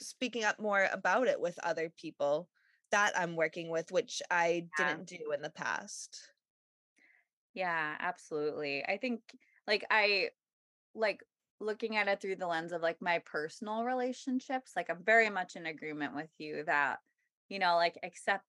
speaking 0.00 0.44
up 0.44 0.58
more 0.58 0.88
about 0.92 1.28
it 1.28 1.40
with 1.40 1.58
other 1.62 1.90
people 1.96 2.48
that 2.90 3.12
I'm 3.18 3.34
working 3.34 3.70
with, 3.70 3.90
which 3.90 4.22
I 4.30 4.66
yeah. 4.78 4.88
didn't 4.88 5.06
do 5.06 5.32
in 5.34 5.42
the 5.42 5.50
past. 5.50 6.30
Yeah, 7.54 7.96
absolutely. 8.00 8.84
I 8.84 8.96
think 8.98 9.22
like 9.66 9.84
I 9.90 10.30
like 10.94 11.22
looking 11.60 11.96
at 11.96 12.08
it 12.08 12.20
through 12.20 12.36
the 12.36 12.46
lens 12.48 12.72
of 12.72 12.82
like 12.82 13.02
my 13.02 13.20
personal 13.20 13.84
relationships, 13.84 14.72
like 14.76 14.90
I'm 14.90 15.04
very 15.04 15.30
much 15.30 15.56
in 15.56 15.66
agreement 15.66 16.14
with 16.16 16.30
you 16.38 16.64
that, 16.64 17.00
you 17.48 17.58
know, 17.60 17.76
like 17.76 17.98
accept 18.02 18.44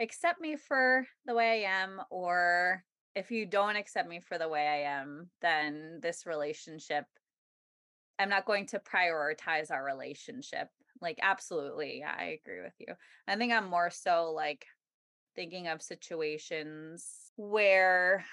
accept 0.00 0.40
me 0.40 0.56
for 0.56 1.06
the 1.26 1.34
way 1.34 1.66
I 1.66 1.70
am 1.82 2.02
or 2.10 2.84
if 3.14 3.30
you 3.32 3.46
don't 3.46 3.76
accept 3.76 4.08
me 4.08 4.20
for 4.20 4.38
the 4.38 4.48
way 4.48 4.66
I 4.68 4.90
am, 5.00 5.30
then 5.42 6.00
this 6.02 6.26
relationship 6.26 7.06
I'm 8.18 8.28
not 8.28 8.46
going 8.46 8.66
to 8.66 8.80
prioritize 8.80 9.70
our 9.70 9.84
relationship 9.84 10.68
like, 11.00 11.20
absolutely. 11.22 12.00
Yeah, 12.00 12.12
I 12.18 12.24
agree 12.42 12.60
with 12.60 12.74
you. 12.80 12.96
I 13.28 13.36
think 13.36 13.52
I'm 13.52 13.66
more 13.70 13.88
so 13.88 14.32
like 14.32 14.66
thinking 15.36 15.68
of 15.68 15.82
situations 15.82 17.32
where 17.36 18.24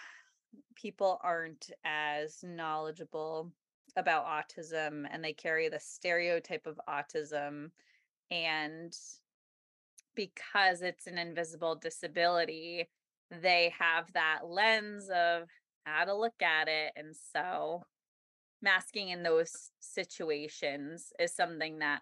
people 0.75 1.19
aren't 1.23 1.71
as 1.83 2.43
knowledgeable 2.43 3.51
about 3.97 4.25
autism 4.25 5.05
and 5.09 5.23
they 5.23 5.33
carry 5.33 5.69
the 5.69 5.79
stereotype 5.79 6.67
of 6.67 6.79
autism 6.89 7.69
and 8.31 8.95
because 10.15 10.81
it's 10.81 11.07
an 11.07 11.17
invisible 11.17 11.75
disability 11.75 12.89
they 13.41 13.73
have 13.77 14.11
that 14.13 14.39
lens 14.47 15.09
of 15.09 15.47
how 15.85 16.03
to 16.03 16.15
look 16.15 16.41
at 16.41 16.67
it 16.67 16.91
and 16.95 17.15
so 17.33 17.83
masking 18.61 19.09
in 19.09 19.23
those 19.23 19.71
situations 19.79 21.13
is 21.19 21.33
something 21.33 21.79
that 21.79 22.01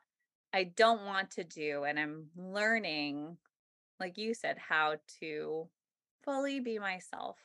I 0.54 0.66
don't 0.66 1.06
want 1.06 1.32
to 1.32 1.44
do 1.44 1.84
and 1.84 2.00
I'm 2.00 2.28
learning 2.36 3.38
like 4.00 4.18
you 4.18 4.34
said 4.34 4.58
how 4.58 4.96
to 5.20 5.68
fully 6.24 6.60
be 6.60 6.80
myself 6.80 7.38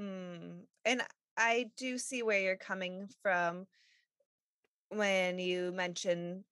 Mm, 0.00 0.62
and 0.84 1.02
I 1.36 1.70
do 1.76 1.98
see 1.98 2.22
where 2.22 2.40
you're 2.40 2.56
coming 2.56 3.08
from 3.22 3.66
when 4.88 5.38
you 5.38 5.72
mention 5.72 6.44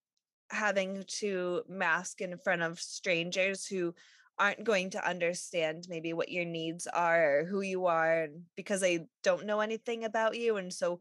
having 0.50 1.04
to 1.06 1.62
mask 1.68 2.20
in 2.20 2.36
front 2.38 2.62
of 2.62 2.80
strangers 2.80 3.66
who 3.66 3.94
aren't 4.38 4.64
going 4.64 4.90
to 4.90 5.08
understand 5.08 5.86
maybe 5.88 6.12
what 6.12 6.30
your 6.30 6.44
needs 6.44 6.86
are 6.88 7.40
or 7.40 7.44
who 7.44 7.60
you 7.60 7.86
are 7.86 8.28
because 8.56 8.80
they 8.80 9.06
don't 9.22 9.46
know 9.46 9.60
anything 9.60 10.04
about 10.04 10.36
you 10.36 10.56
and 10.56 10.72
so 10.72 11.00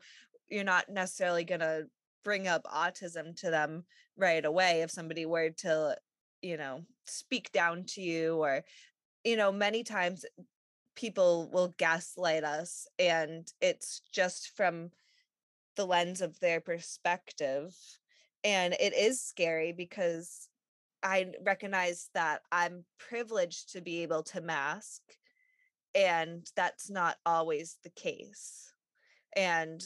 you're 0.50 0.64
not 0.64 0.88
necessarily 0.88 1.44
going 1.44 1.60
to 1.60 1.88
bring 2.24 2.48
up 2.48 2.64
autism 2.66 3.36
to 3.36 3.50
them 3.50 3.84
right 4.18 4.46
away 4.46 4.82
if 4.82 4.92
somebody 4.92 5.26
were 5.26 5.50
to 5.50 5.96
you 6.42 6.58
know 6.58 6.84
speak 7.06 7.52
down 7.52 7.84
to 7.84 8.02
you 8.02 8.36
or 8.36 8.64
you 9.24 9.36
know 9.36 9.52
many 9.52 9.84
times 9.84 10.26
people 10.96 11.50
will 11.52 11.74
gaslight 11.78 12.44
us 12.44 12.88
and 13.00 13.52
it's 13.62 14.02
just 14.12 14.56
from 14.56 14.92
the 15.76 15.86
lens 15.86 16.22
of 16.22 16.40
their 16.40 16.62
perspective 16.62 17.74
and 18.44 18.74
it 18.80 18.94
is 18.94 19.22
scary 19.22 19.72
because 19.72 20.50
i 21.02 21.26
recognize 21.44 22.10
that 22.14 22.42
i'm 22.52 22.86
privileged 23.00 23.72
to 23.72 23.82
be 23.82 24.04
able 24.04 24.24
to 24.24 24.42
mask 24.42 25.02
and 25.96 26.50
that's 26.56 26.90
not 26.90 27.18
always 27.26 27.78
the 27.84 27.90
case 27.90 28.74
and 29.36 29.84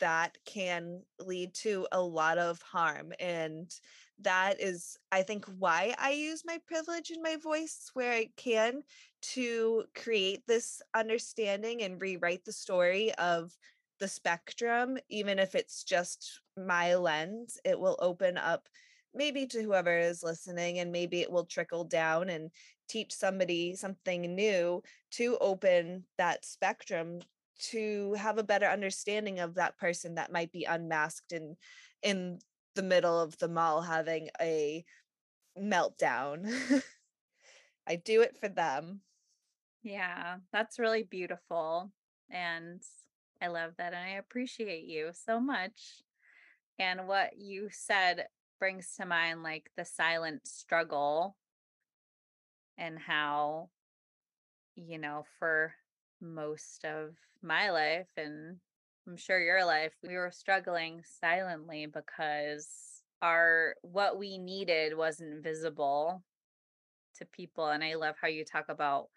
that 0.00 0.36
can 0.44 1.02
lead 1.20 1.54
to 1.54 1.86
a 1.92 2.00
lot 2.00 2.36
of 2.38 2.60
harm 2.62 3.12
and 3.20 3.72
that 4.20 4.60
is 4.60 4.96
i 5.12 5.22
think 5.22 5.44
why 5.58 5.94
i 5.98 6.10
use 6.10 6.42
my 6.44 6.58
privilege 6.66 7.10
and 7.10 7.22
my 7.22 7.36
voice 7.36 7.90
where 7.94 8.12
i 8.12 8.28
can 8.36 8.82
to 9.20 9.84
create 9.94 10.42
this 10.46 10.82
understanding 10.94 11.82
and 11.82 12.00
rewrite 12.00 12.44
the 12.44 12.52
story 12.52 13.12
of 13.14 13.56
the 14.00 14.08
spectrum 14.08 14.96
even 15.08 15.38
if 15.38 15.54
it's 15.54 15.82
just 15.82 16.40
my 16.56 16.94
lens 16.94 17.58
it 17.64 17.78
will 17.78 17.96
open 18.00 18.38
up 18.38 18.68
maybe 19.14 19.46
to 19.46 19.62
whoever 19.62 19.98
is 19.98 20.22
listening 20.22 20.78
and 20.78 20.92
maybe 20.92 21.20
it 21.20 21.30
will 21.30 21.44
trickle 21.44 21.84
down 21.84 22.28
and 22.28 22.50
teach 22.88 23.12
somebody 23.12 23.74
something 23.74 24.34
new 24.34 24.82
to 25.10 25.36
open 25.40 26.04
that 26.16 26.44
spectrum 26.44 27.18
to 27.58 28.14
have 28.14 28.38
a 28.38 28.44
better 28.44 28.66
understanding 28.66 29.40
of 29.40 29.54
that 29.54 29.76
person 29.78 30.14
that 30.14 30.32
might 30.32 30.52
be 30.52 30.64
unmasked 30.64 31.32
in 31.32 31.56
in 32.02 32.38
the 32.76 32.82
middle 32.82 33.18
of 33.20 33.36
the 33.38 33.48
mall 33.48 33.82
having 33.82 34.28
a 34.40 34.84
meltdown. 35.58 36.48
I 37.88 37.96
do 37.96 38.20
it 38.20 38.36
for 38.38 38.48
them. 38.48 39.00
Yeah, 39.82 40.36
that's 40.52 40.78
really 40.78 41.04
beautiful. 41.04 41.90
And 42.30 42.82
I 43.40 43.46
love 43.46 43.72
that. 43.78 43.94
And 43.94 44.02
I 44.02 44.16
appreciate 44.18 44.84
you 44.84 45.10
so 45.14 45.40
much. 45.40 46.02
And 46.78 47.08
what 47.08 47.38
you 47.38 47.68
said 47.70 48.26
brings 48.58 48.94
to 48.96 49.06
mind 49.06 49.42
like 49.42 49.70
the 49.76 49.86
silent 49.86 50.46
struggle 50.46 51.36
and 52.76 52.98
how, 52.98 53.70
you 54.76 54.98
know, 54.98 55.24
for 55.38 55.74
most 56.20 56.84
of 56.84 57.14
my 57.42 57.70
life 57.70 58.08
and 58.16 58.56
I'm 59.06 59.16
sure 59.16 59.40
your 59.40 59.64
life, 59.64 59.94
we 60.06 60.16
were 60.16 60.30
struggling 60.30 61.02
silently 61.20 61.86
because 61.86 63.02
our 63.22 63.74
what 63.80 64.18
we 64.18 64.36
needed 64.36 64.94
wasn't 64.94 65.42
visible 65.42 66.22
to 67.18 67.26
people. 67.26 67.68
And 67.68 67.84
I 67.84 67.94
love 67.94 68.16
how 68.20 68.28
you 68.28 68.44
talk 68.44 68.66
about 68.68 69.08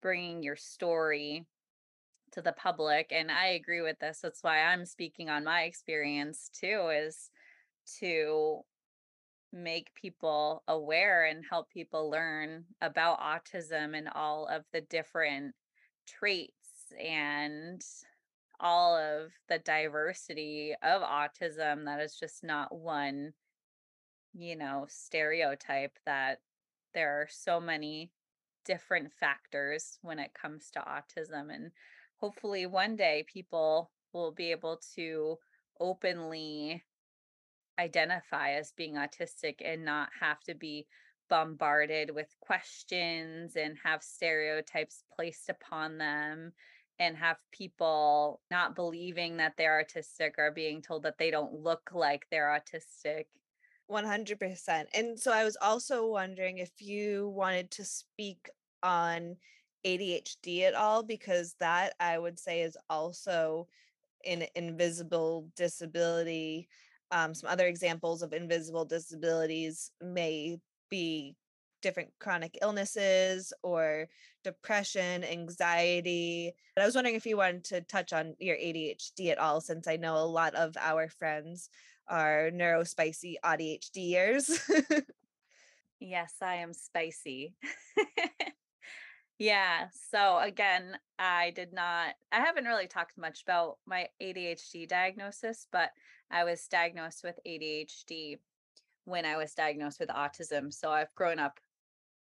bringing 0.00 0.42
your 0.42 0.56
story 0.56 1.46
to 2.32 2.42
the 2.42 2.52
public. 2.52 3.12
And 3.12 3.30
I 3.30 3.48
agree 3.48 3.82
with 3.82 3.98
this. 3.98 4.20
That's 4.22 4.42
why 4.42 4.60
I'm 4.60 4.86
speaking 4.86 5.28
on 5.28 5.44
my 5.44 5.62
experience 5.62 6.50
too, 6.52 6.90
is 6.92 7.30
to 7.98 8.60
make 9.52 9.94
people 9.94 10.62
aware 10.66 11.26
and 11.26 11.44
help 11.48 11.68
people 11.68 12.10
learn 12.10 12.64
about 12.80 13.20
autism 13.20 13.96
and 13.96 14.08
all 14.14 14.46
of 14.46 14.64
the 14.72 14.80
different 14.80 15.54
traits 16.06 16.52
and 16.98 17.82
all 18.60 18.96
of 18.96 19.32
the 19.48 19.58
diversity 19.58 20.74
of 20.82 21.02
autism 21.02 21.84
that 21.84 22.00
is 22.00 22.14
just 22.14 22.44
not 22.44 22.74
one 22.74 23.32
you 24.34 24.56
know 24.56 24.86
stereotype 24.88 25.98
that 26.06 26.38
there 26.94 27.20
are 27.20 27.28
so 27.30 27.60
many 27.60 28.10
different 28.64 29.12
factors 29.12 29.98
when 30.02 30.18
it 30.18 30.32
comes 30.34 30.70
to 30.70 30.80
autism 30.80 31.52
and 31.52 31.70
hopefully 32.18 32.66
one 32.66 32.94
day 32.96 33.24
people 33.32 33.90
will 34.12 34.32
be 34.32 34.50
able 34.50 34.80
to 34.94 35.36
openly 35.80 36.82
identify 37.78 38.52
as 38.52 38.72
being 38.76 38.94
autistic 38.94 39.56
and 39.64 39.84
not 39.84 40.08
have 40.20 40.40
to 40.42 40.54
be 40.54 40.86
bombarded 41.28 42.14
with 42.14 42.28
questions 42.40 43.56
and 43.56 43.76
have 43.82 44.02
stereotypes 44.02 45.04
placed 45.16 45.48
upon 45.48 45.98
them 45.98 46.52
and 46.98 47.16
have 47.16 47.38
people 47.50 48.40
not 48.50 48.76
believing 48.76 49.38
that 49.38 49.54
they're 49.56 49.82
autistic 49.82 50.32
or 50.38 50.50
being 50.50 50.82
told 50.82 51.02
that 51.02 51.18
they 51.18 51.30
don't 51.30 51.54
look 51.54 51.90
like 51.92 52.26
they're 52.30 52.56
autistic. 52.56 53.24
100%. 53.90 54.84
And 54.94 55.18
so 55.18 55.32
I 55.32 55.44
was 55.44 55.56
also 55.60 56.06
wondering 56.06 56.58
if 56.58 56.70
you 56.80 57.28
wanted 57.28 57.70
to 57.72 57.84
speak 57.84 58.48
on 58.82 59.36
ADHD 59.86 60.62
at 60.62 60.74
all, 60.74 61.02
because 61.02 61.54
that 61.60 61.94
I 62.00 62.18
would 62.18 62.38
say 62.38 62.62
is 62.62 62.76
also 62.88 63.68
an 64.24 64.44
invisible 64.54 65.48
disability. 65.56 66.68
Um, 67.10 67.34
some 67.34 67.50
other 67.50 67.66
examples 67.66 68.22
of 68.22 68.32
invisible 68.32 68.84
disabilities 68.84 69.90
may 70.00 70.58
be 70.88 71.34
different 71.82 72.10
chronic 72.20 72.56
illnesses 72.62 73.52
or 73.62 74.08
depression, 74.44 75.24
anxiety. 75.24 76.54
But 76.74 76.82
I 76.82 76.86
was 76.86 76.94
wondering 76.94 77.16
if 77.16 77.26
you 77.26 77.36
wanted 77.36 77.64
to 77.64 77.80
touch 77.82 78.12
on 78.12 78.34
your 78.38 78.56
ADHD 78.56 79.30
at 79.30 79.38
all, 79.38 79.60
since 79.60 79.88
I 79.88 79.96
know 79.96 80.16
a 80.16 80.24
lot 80.24 80.54
of 80.54 80.76
our 80.78 81.08
friends 81.08 81.68
are 82.08 82.50
neurospicy 82.52 83.34
ADHD 83.44 83.96
years. 83.96 84.70
yes, 86.00 86.34
I 86.40 86.56
am 86.56 86.72
spicy. 86.72 87.54
yeah. 89.38 89.86
So 90.10 90.38
again, 90.38 90.96
I 91.18 91.50
did 91.50 91.72
not, 91.72 92.14
I 92.30 92.40
haven't 92.40 92.64
really 92.64 92.86
talked 92.86 93.18
much 93.18 93.42
about 93.42 93.78
my 93.86 94.08
ADHD 94.22 94.88
diagnosis, 94.88 95.66
but 95.72 95.90
I 96.30 96.44
was 96.44 96.66
diagnosed 96.68 97.22
with 97.24 97.38
ADHD 97.46 98.38
when 99.04 99.24
I 99.24 99.36
was 99.36 99.54
diagnosed 99.54 100.00
with 100.00 100.08
autism. 100.08 100.72
So 100.72 100.90
I've 100.90 101.14
grown 101.14 101.38
up 101.38 101.60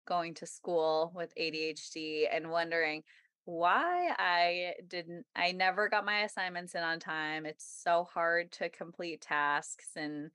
going 0.08 0.34
to 0.34 0.46
school 0.46 1.12
with 1.15 1.34
ADHD 1.36 2.26
and 2.32 2.50
wondering 2.50 3.04
why 3.45 4.13
I 4.17 4.73
didn't 4.88 5.25
I 5.36 5.52
never 5.52 5.89
got 5.89 6.06
my 6.06 6.21
assignments 6.21 6.75
in 6.75 6.84
on 6.84 6.99
time. 6.99 7.45
It's 7.45 7.65
so 7.84 8.04
hard 8.04 8.52
to 8.54 8.69
complete 8.69 9.21
tasks 9.21 9.89
and 9.95 10.32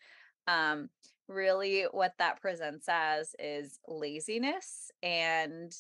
um 0.49 0.91
really 1.29 1.85
what 1.93 2.15
that 2.19 2.41
presents 2.41 2.87
as 2.89 3.35
is 3.39 3.79
laziness 3.87 4.91
and 5.03 5.75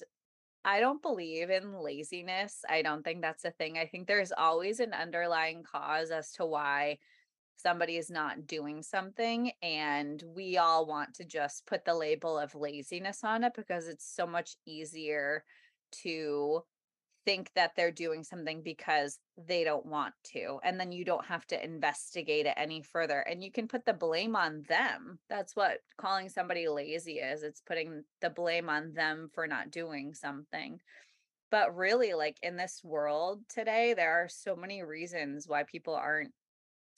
I 0.64 0.80
don't 0.80 1.02
believe 1.02 1.50
in 1.50 1.74
laziness. 1.74 2.64
I 2.68 2.80
don't 2.80 3.04
think 3.04 3.20
that's 3.20 3.44
a 3.44 3.50
thing. 3.50 3.76
I 3.76 3.86
think 3.86 4.06
there's 4.06 4.32
always 4.32 4.80
an 4.80 4.94
underlying 4.94 5.62
cause 5.62 6.10
as 6.10 6.32
to 6.32 6.46
why 6.46 6.98
somebody 7.56 7.96
is 7.96 8.10
not 8.10 8.46
doing 8.46 8.82
something 8.82 9.52
and 9.62 10.22
we 10.34 10.56
all 10.56 10.86
want 10.86 11.14
to 11.14 11.24
just 11.24 11.66
put 11.66 11.84
the 11.84 11.94
label 11.94 12.38
of 12.38 12.54
laziness 12.54 13.22
on 13.24 13.44
it 13.44 13.52
because 13.54 13.88
it's 13.88 14.06
so 14.06 14.26
much 14.26 14.56
easier 14.66 15.44
to 15.92 16.62
think 17.24 17.50
that 17.54 17.72
they're 17.76 17.90
doing 17.90 18.22
something 18.22 18.62
because 18.62 19.18
they 19.46 19.64
don't 19.64 19.86
want 19.86 20.14
to 20.32 20.58
and 20.62 20.78
then 20.78 20.92
you 20.92 21.04
don't 21.04 21.24
have 21.24 21.46
to 21.46 21.64
investigate 21.64 22.46
it 22.46 22.54
any 22.56 22.82
further 22.82 23.20
and 23.20 23.42
you 23.42 23.50
can 23.50 23.68
put 23.68 23.84
the 23.84 23.92
blame 23.92 24.36
on 24.36 24.62
them. 24.68 25.18
That's 25.28 25.56
what 25.56 25.78
calling 25.96 26.28
somebody 26.28 26.68
lazy 26.68 27.14
is 27.14 27.42
it's 27.42 27.62
putting 27.62 28.04
the 28.20 28.30
blame 28.30 28.68
on 28.68 28.92
them 28.92 29.28
for 29.32 29.46
not 29.46 29.70
doing 29.70 30.14
something. 30.14 30.80
But 31.50 31.76
really 31.76 32.14
like 32.14 32.36
in 32.42 32.56
this 32.56 32.80
world 32.84 33.40
today 33.48 33.94
there 33.94 34.12
are 34.12 34.28
so 34.28 34.56
many 34.56 34.82
reasons 34.82 35.48
why 35.48 35.64
people 35.64 35.94
aren't 35.94 36.32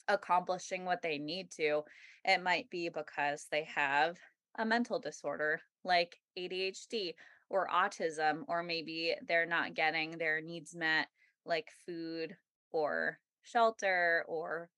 accomplishing 0.07 0.85
what 0.85 1.01
they 1.01 1.17
need 1.17 1.51
to, 1.51 1.83
it 2.25 2.41
might 2.43 2.69
be 2.69 2.89
because 2.89 3.47
they 3.51 3.67
have 3.75 4.17
a 4.57 4.65
mental 4.65 4.99
disorder 4.99 5.59
like 5.83 6.17
ADHD 6.37 7.13
or 7.49 7.67
autism, 7.67 8.43
or 8.47 8.63
maybe 8.63 9.15
they're 9.27 9.45
not 9.45 9.73
getting 9.73 10.17
their 10.17 10.41
needs 10.41 10.75
met, 10.75 11.07
like 11.45 11.69
food 11.85 12.35
or 12.71 13.19
shelter 13.43 14.25
or, 14.27 14.69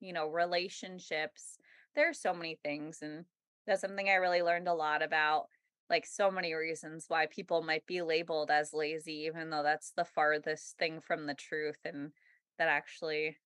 you 0.00 0.12
know, 0.12 0.28
relationships. 0.28 1.58
There 1.94 2.08
are 2.08 2.14
so 2.14 2.34
many 2.34 2.58
things. 2.64 2.98
And 3.02 3.24
that's 3.66 3.80
something 3.80 4.08
I 4.08 4.14
really 4.14 4.42
learned 4.42 4.68
a 4.68 4.74
lot 4.74 5.02
about. 5.02 5.46
Like, 5.88 6.04
so 6.04 6.30
many 6.30 6.52
reasons 6.52 7.06
why 7.08 7.26
people 7.26 7.62
might 7.62 7.86
be 7.86 8.02
labeled 8.02 8.50
as 8.50 8.74
lazy, 8.74 9.24
even 9.26 9.48
though 9.48 9.62
that's 9.62 9.92
the 9.96 10.04
farthest 10.04 10.76
thing 10.76 11.00
from 11.00 11.26
the 11.26 11.34
truth. 11.34 11.78
And 11.84 12.12
that 12.58 12.68
actually 12.68 13.38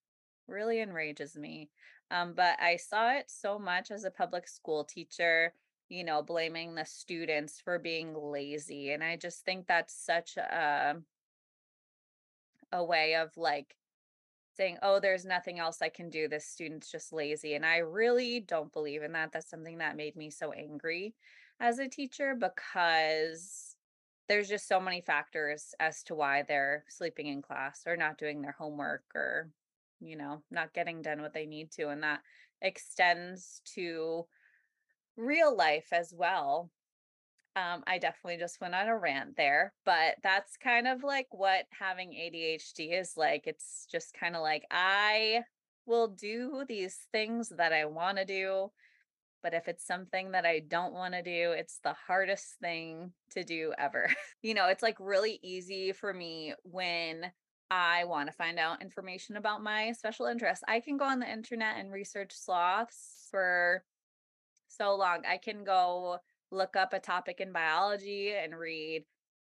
really 0.49 0.81
enrages 0.81 1.37
me. 1.37 1.71
Um, 2.11 2.35
but 2.35 2.61
I 2.61 2.77
saw 2.77 3.13
it 3.13 3.27
so 3.29 3.59
much 3.59 3.91
as 3.91 4.05
a 4.05 4.11
public 4.11 4.49
school 4.49 4.85
teacher 4.85 5.55
you 5.93 6.05
know, 6.05 6.23
blaming 6.23 6.75
the 6.75 6.87
students 6.87 7.61
for 7.61 7.79
being 7.79 8.15
lazy. 8.15 8.93
And 8.93 9.05
I 9.05 9.17
just 9.17 9.45
think 9.45 9.67
that's 9.67 9.95
such 9.95 10.39
a 10.39 10.97
a 12.73 12.83
way 12.83 13.15
of 13.17 13.37
like 13.37 13.77
saying, 14.57 14.79
"Oh, 14.83 15.01
there's 15.01 15.27
nothing 15.27 15.59
else 15.59 15.83
I 15.83 15.91
can 15.91 16.09
do. 16.09 16.29
This 16.29 16.47
student's 16.47 16.91
just 16.91 17.13
lazy." 17.13 17.55
And 17.57 17.67
I 17.67 17.79
really 17.79 18.41
don't 18.41 18.73
believe 18.73 19.03
in 19.03 19.13
that. 19.13 19.33
That's 19.33 19.51
something 19.51 19.79
that 19.79 19.97
made 19.97 20.17
me 20.17 20.31
so 20.31 20.53
angry 20.53 21.15
as 21.61 21.79
a 21.79 21.89
teacher 21.89 22.35
because 22.35 23.77
there's 24.29 24.49
just 24.49 24.67
so 24.67 24.81
many 24.81 25.03
factors 25.03 25.75
as 25.79 26.03
to 26.05 26.15
why 26.15 26.43
they're 26.49 26.85
sleeping 26.89 27.27
in 27.27 27.43
class 27.43 27.83
or 27.87 27.99
not 27.99 28.17
doing 28.17 28.41
their 28.41 28.57
homework 28.59 29.05
or 29.15 29.51
you 30.01 30.17
know, 30.17 30.43
not 30.51 30.73
getting 30.73 31.03
done 31.03 31.21
what 31.21 31.35
they 31.35 31.47
need 31.47 31.71
to 31.73 31.89
and 31.89 32.03
that 32.03 32.21
extends 32.63 33.61
to 33.65 34.27
real 35.17 35.57
life 35.57 35.89
as 35.93 36.13
well. 36.17 36.71
Um, 37.55 37.83
I 37.87 37.99
definitely 37.99 38.39
just 38.39 38.61
went 38.61 38.75
on 38.75 38.89
a 38.89 38.97
rant 38.97 39.37
there, 39.37 39.75
but 39.85 40.15
that's 40.23 40.57
kind 40.57 40.89
of 40.89 41.03
like 41.03 41.27
what 41.31 41.67
having 41.79 42.11
ADHD 42.11 42.99
is 42.99 43.13
like. 43.17 43.43
It's 43.47 43.87
just 43.91 44.15
kind 44.15 44.37
of 44.37 44.43
like 44.43 44.65
I 44.71 45.43
will 45.85 46.09
do 46.09 46.65
these 46.67 46.97
things 47.13 47.53
that 47.59 47.73
I 47.73 47.85
want 47.85 48.17
to 48.19 48.25
do, 48.25 48.71
but 49.43 49.53
if 49.53 49.69
it's 49.69 49.87
something 49.87 50.31
that 50.33 50.47
I 50.47 50.61
don't 50.61 50.95
want 50.95 51.13
to 51.15 51.23
do, 51.23 51.53
it's 51.53 51.81
the 51.83 51.95
hardest 52.07 52.55
thing 52.61 53.13
to 53.33 53.45
do 53.45 53.73
ever. 53.77 54.09
you 54.43 54.55
know, 54.55 54.69
it's 54.69 54.83
like 54.83 54.97
really 54.99 55.39
easy 55.43 55.93
for 55.93 56.15
me 56.15 56.55
when 56.63 57.31
I 57.71 58.05
want 58.05 58.29
to 58.29 58.37
find 58.37 58.59
out 58.59 58.83
information 58.83 59.37
about 59.37 59.63
my 59.63 59.93
special 59.93 60.27
interests. 60.27 60.65
I 60.69 60.81
can 60.81 60.97
go 60.97 61.05
on 61.05 61.21
the 61.21 61.31
internet 61.31 61.79
and 61.79 61.91
research 61.91 62.33
sloths 62.33 63.29
for 63.31 63.83
so 64.77 64.95
long. 64.97 65.23
I 65.29 65.39
can 65.39 65.65
go 65.65 66.19
look 66.51 66.77
up 66.77 66.93
a 66.93 67.01
topic 67.01 67.41
in 67.41 67.53
biology 67.53 68.33
and 68.33 68.57
read 68.57 69.05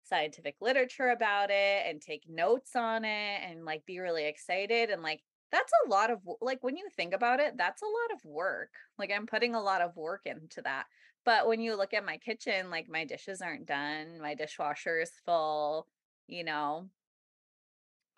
scientific 0.04 0.56
literature 0.60 1.08
about 1.08 1.50
it 1.50 1.84
and 1.86 2.00
take 2.00 2.24
notes 2.28 2.76
on 2.76 3.04
it 3.04 3.40
and 3.48 3.64
like 3.64 3.84
be 3.86 3.98
really 3.98 4.26
excited 4.26 4.90
and 4.90 5.02
like 5.02 5.20
that's 5.50 5.72
a 5.84 5.88
lot 5.88 6.10
of 6.10 6.18
like 6.42 6.62
when 6.62 6.76
you 6.76 6.86
think 6.94 7.14
about 7.14 7.40
it 7.40 7.56
that's 7.56 7.80
a 7.80 7.86
lot 7.86 8.14
of 8.14 8.24
work 8.24 8.70
like 8.98 9.10
i'm 9.14 9.26
putting 9.26 9.54
a 9.54 9.62
lot 9.62 9.80
of 9.80 9.96
work 9.96 10.20
into 10.26 10.60
that 10.62 10.84
but 11.24 11.48
when 11.48 11.58
you 11.60 11.74
look 11.74 11.94
at 11.94 12.04
my 12.04 12.18
kitchen 12.18 12.70
like 12.70 12.86
my 12.88 13.04
dishes 13.04 13.40
aren't 13.40 13.66
done 13.66 14.20
my 14.20 14.34
dishwasher 14.34 15.00
is 15.00 15.12
full 15.24 15.86
you 16.26 16.44
know 16.44 16.86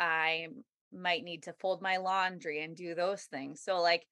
i 0.01 0.49
might 0.93 1.23
need 1.23 1.45
to 1.45 1.53
fold 1.53 1.81
my 1.81 1.99
laundry 1.99 2.65
and 2.65 2.75
do 2.75 2.97
those 2.97 3.23
things 3.25 3.61
so 3.63 3.81
like 3.81 4.07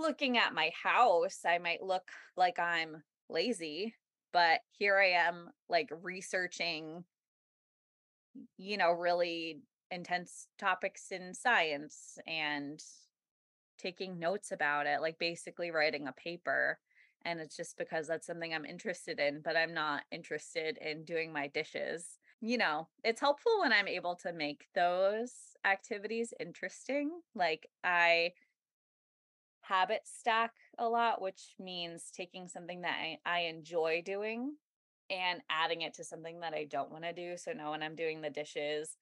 looking 0.00 0.38
at 0.38 0.54
my 0.54 0.70
house, 0.82 1.40
I 1.46 1.58
might 1.58 1.82
look 1.82 2.10
like 2.36 2.58
I'm 2.58 3.02
lazy, 3.28 3.94
but 4.32 4.60
here 4.72 4.98
I 4.98 5.10
am 5.10 5.50
like 5.68 5.90
researching, 6.02 7.04
you 8.58 8.76
know, 8.76 8.90
really 8.92 9.60
intense 9.90 10.46
topics 10.58 11.10
in 11.10 11.34
science 11.34 12.18
and 12.26 12.82
taking 13.78 14.18
notes 14.18 14.52
about 14.52 14.86
it, 14.86 15.00
like 15.00 15.18
basically 15.18 15.70
writing 15.70 16.06
a 16.06 16.12
paper. 16.12 16.78
And 17.24 17.40
it's 17.40 17.56
just 17.56 17.76
because 17.76 18.06
that's 18.06 18.26
something 18.26 18.54
I'm 18.54 18.64
interested 18.64 19.18
in, 19.18 19.40
but 19.44 19.56
I'm 19.56 19.74
not 19.74 20.02
interested 20.10 20.78
in 20.78 21.04
doing 21.04 21.32
my 21.32 21.48
dishes. 21.48 22.18
You 22.40 22.56
know, 22.56 22.88
it's 23.04 23.20
helpful 23.20 23.60
when 23.60 23.72
I'm 23.72 23.88
able 23.88 24.14
to 24.16 24.32
make 24.32 24.66
those 24.74 25.32
activities 25.66 26.32
interesting. 26.40 27.10
Like, 27.34 27.68
I 27.84 28.32
habit 29.60 30.02
stack 30.04 30.52
a 30.78 30.88
lot, 30.88 31.20
which 31.20 31.54
means 31.58 32.10
taking 32.12 32.48
something 32.48 32.82
that 32.82 32.96
I, 33.00 33.18
I 33.24 33.40
enjoy 33.40 34.02
doing 34.04 34.56
and 35.10 35.40
adding 35.50 35.82
it 35.82 35.94
to 35.94 36.04
something 36.04 36.40
that 36.40 36.54
I 36.54 36.64
don't 36.64 36.90
want 36.90 37.04
to 37.04 37.12
do. 37.12 37.36
So 37.36 37.52
now 37.52 37.72
when 37.72 37.82
I'm 37.82 37.96
doing 37.96 38.20
the 38.20 38.30
dishes, 38.30 38.96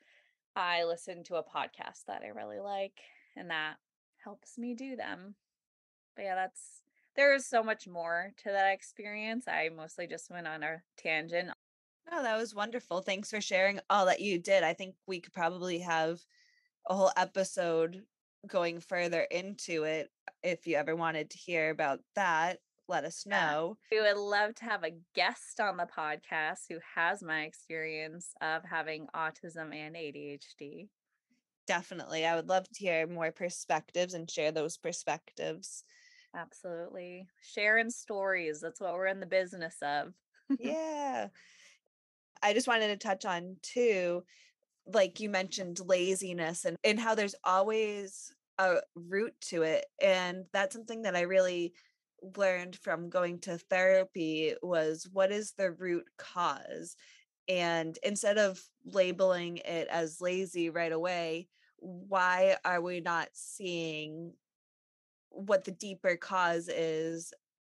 I 0.57 0.85
listen 0.85 1.23
to 1.25 1.37
a 1.37 1.42
podcast 1.42 2.07
that 2.07 2.23
I 2.25 2.29
really 2.29 2.59
like 2.59 3.01
and 3.37 3.51
that 3.51 3.75
helps 4.23 4.59
me 4.59 4.75
do 4.75 4.97
them. 4.97 5.35
But 6.16 6.23
yeah, 6.23 6.35
that's 6.35 6.83
there's 7.14 7.47
so 7.47 7.62
much 7.62 7.87
more 7.88 8.33
to 8.44 8.51
that 8.51 8.73
experience. 8.73 9.47
I 9.49 9.71
mostly 9.75 10.07
just 10.07 10.31
went 10.31 10.47
on 10.47 10.62
a 10.62 10.83
tangent. 10.97 11.51
No, 12.11 12.23
that 12.23 12.37
was 12.37 12.55
wonderful. 12.55 13.01
Thanks 13.01 13.31
for 13.31 13.40
sharing 13.40 13.81
all 13.90 14.07
that 14.07 14.21
you 14.21 14.38
did. 14.38 14.62
I 14.62 14.73
think 14.73 14.94
we 15.07 15.21
could 15.21 15.33
probably 15.33 15.81
have 15.81 16.21
a 16.88 16.94
whole 16.94 17.12
episode 17.16 18.05
going 18.47 18.81
further 18.81 19.23
into 19.31 19.83
it 19.83 20.11
if 20.42 20.66
you 20.66 20.77
ever 20.77 20.94
wanted 20.94 21.31
to 21.31 21.38
hear 21.38 21.70
about 21.70 22.01
that, 22.14 22.59
let 22.88 23.05
us 23.05 23.27
know. 23.27 23.77
Yeah. 23.92 23.98
We 24.01 24.09
would 24.09 24.20
love 24.20 24.55
to 24.57 24.64
have 24.64 24.83
a 24.85 24.96
guest 25.14 25.61
on 25.61 25.77
the 25.77 25.87
podcast 25.87 26.61
who 26.68 26.79
has 26.94 27.22
my 27.22 27.42
experience 27.42 28.31
of 28.40 28.62
having 28.64 29.07
autism 29.14 29.74
and 29.74 29.94
ADHD. 29.94 30.88
Definitely. 31.66 32.24
I 32.24 32.35
would 32.35 32.48
love 32.48 32.66
to 32.68 32.81
hear 32.81 33.07
more 33.07 33.31
perspectives 33.31 34.14
and 34.14 34.31
share 34.31 34.53
those 34.53 34.79
perspectives. 34.79 35.85
Absolutely. 36.35 37.27
Sharing 37.42 37.90
stories. 37.90 38.61
That's 38.61 38.81
what 38.81 38.94
we're 38.94 39.07
in 39.07 39.20
the 39.20 39.27
business 39.27 39.77
of. 39.83 40.14
yeah. 40.59 41.29
I 42.42 42.55
just 42.55 42.68
wanted 42.68 42.88
to 42.88 42.96
touch 42.96 43.24
on 43.27 43.57
too, 43.62 44.24
like 44.87 45.20
you 45.20 45.29
mentioned 45.29 45.81
laziness 45.85 46.64
and, 46.64 46.77
and 46.85 46.98
how 46.98 47.14
there's 47.14 47.35
always 47.44 48.33
a 48.59 48.77
root 48.94 49.35
to 49.40 49.62
it 49.62 49.87
and 50.03 50.44
that's 50.53 50.75
something 50.75 51.03
that 51.03 51.14
i 51.14 51.21
really 51.21 51.73
learned 52.37 52.77
from 52.77 53.11
going 53.11 53.38
to 53.40 53.59
therapy 53.59 54.55
was 54.62 55.09
what 55.12 55.31
is 55.31 55.53
the 55.53 55.71
root 55.73 56.05
cause? 56.16 56.97
And 57.49 57.99
instead 58.03 58.38
of 58.38 58.61
labeling 58.85 59.59
it 59.59 59.88
as 59.88 60.21
lazy 60.21 60.71
right 60.71 60.92
away 60.92 61.49
why 61.81 62.57
are 62.64 62.81
we 62.81 63.01
not 63.01 63.29
seeing 63.35 64.33
what 65.31 65.62
the 65.62 65.71
deeper 65.71 66.16
cause 66.16 66.68
is 66.68 67.33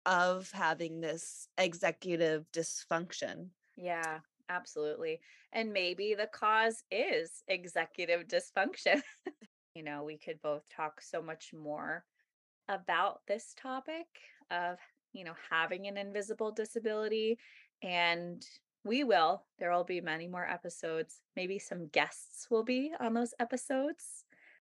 of 0.05 0.49
having 0.51 1.01
this 1.01 1.49
executive 1.57 2.45
dysfunction? 2.53 3.47
Yeah 3.75 4.19
absolutely 4.49 5.19
and 5.53 5.71
maybe 5.71 6.15
the 6.15 6.25
cause 6.25 6.83
is 6.89 7.43
executive 7.47 8.27
dysfunction 8.27 9.01
you 9.79 9.85
know, 9.85 10.03
we 10.03 10.17
could 10.17 10.41
both 10.41 10.67
talk 10.67 11.01
so 11.01 11.21
much 11.21 11.53
more 11.53 12.03
about 12.67 13.21
this 13.29 13.55
topic 13.57 14.07
of, 14.51 14.77
you 15.13 15.23
know, 15.23 15.35
having 15.49 15.87
an 15.87 15.95
invisible 15.95 16.51
disability. 16.51 17.39
And 17.81 18.45
we 18.83 19.05
will. 19.05 19.45
There 19.57 19.71
will 19.71 19.85
be 19.85 20.01
many 20.01 20.27
more 20.27 20.45
episodes. 20.45 21.21
Maybe 21.37 21.59
some 21.59 21.87
guests 21.93 22.47
will 22.51 22.65
be 22.65 22.91
on 22.99 23.13
those 23.13 23.33
episodes. 23.39 24.25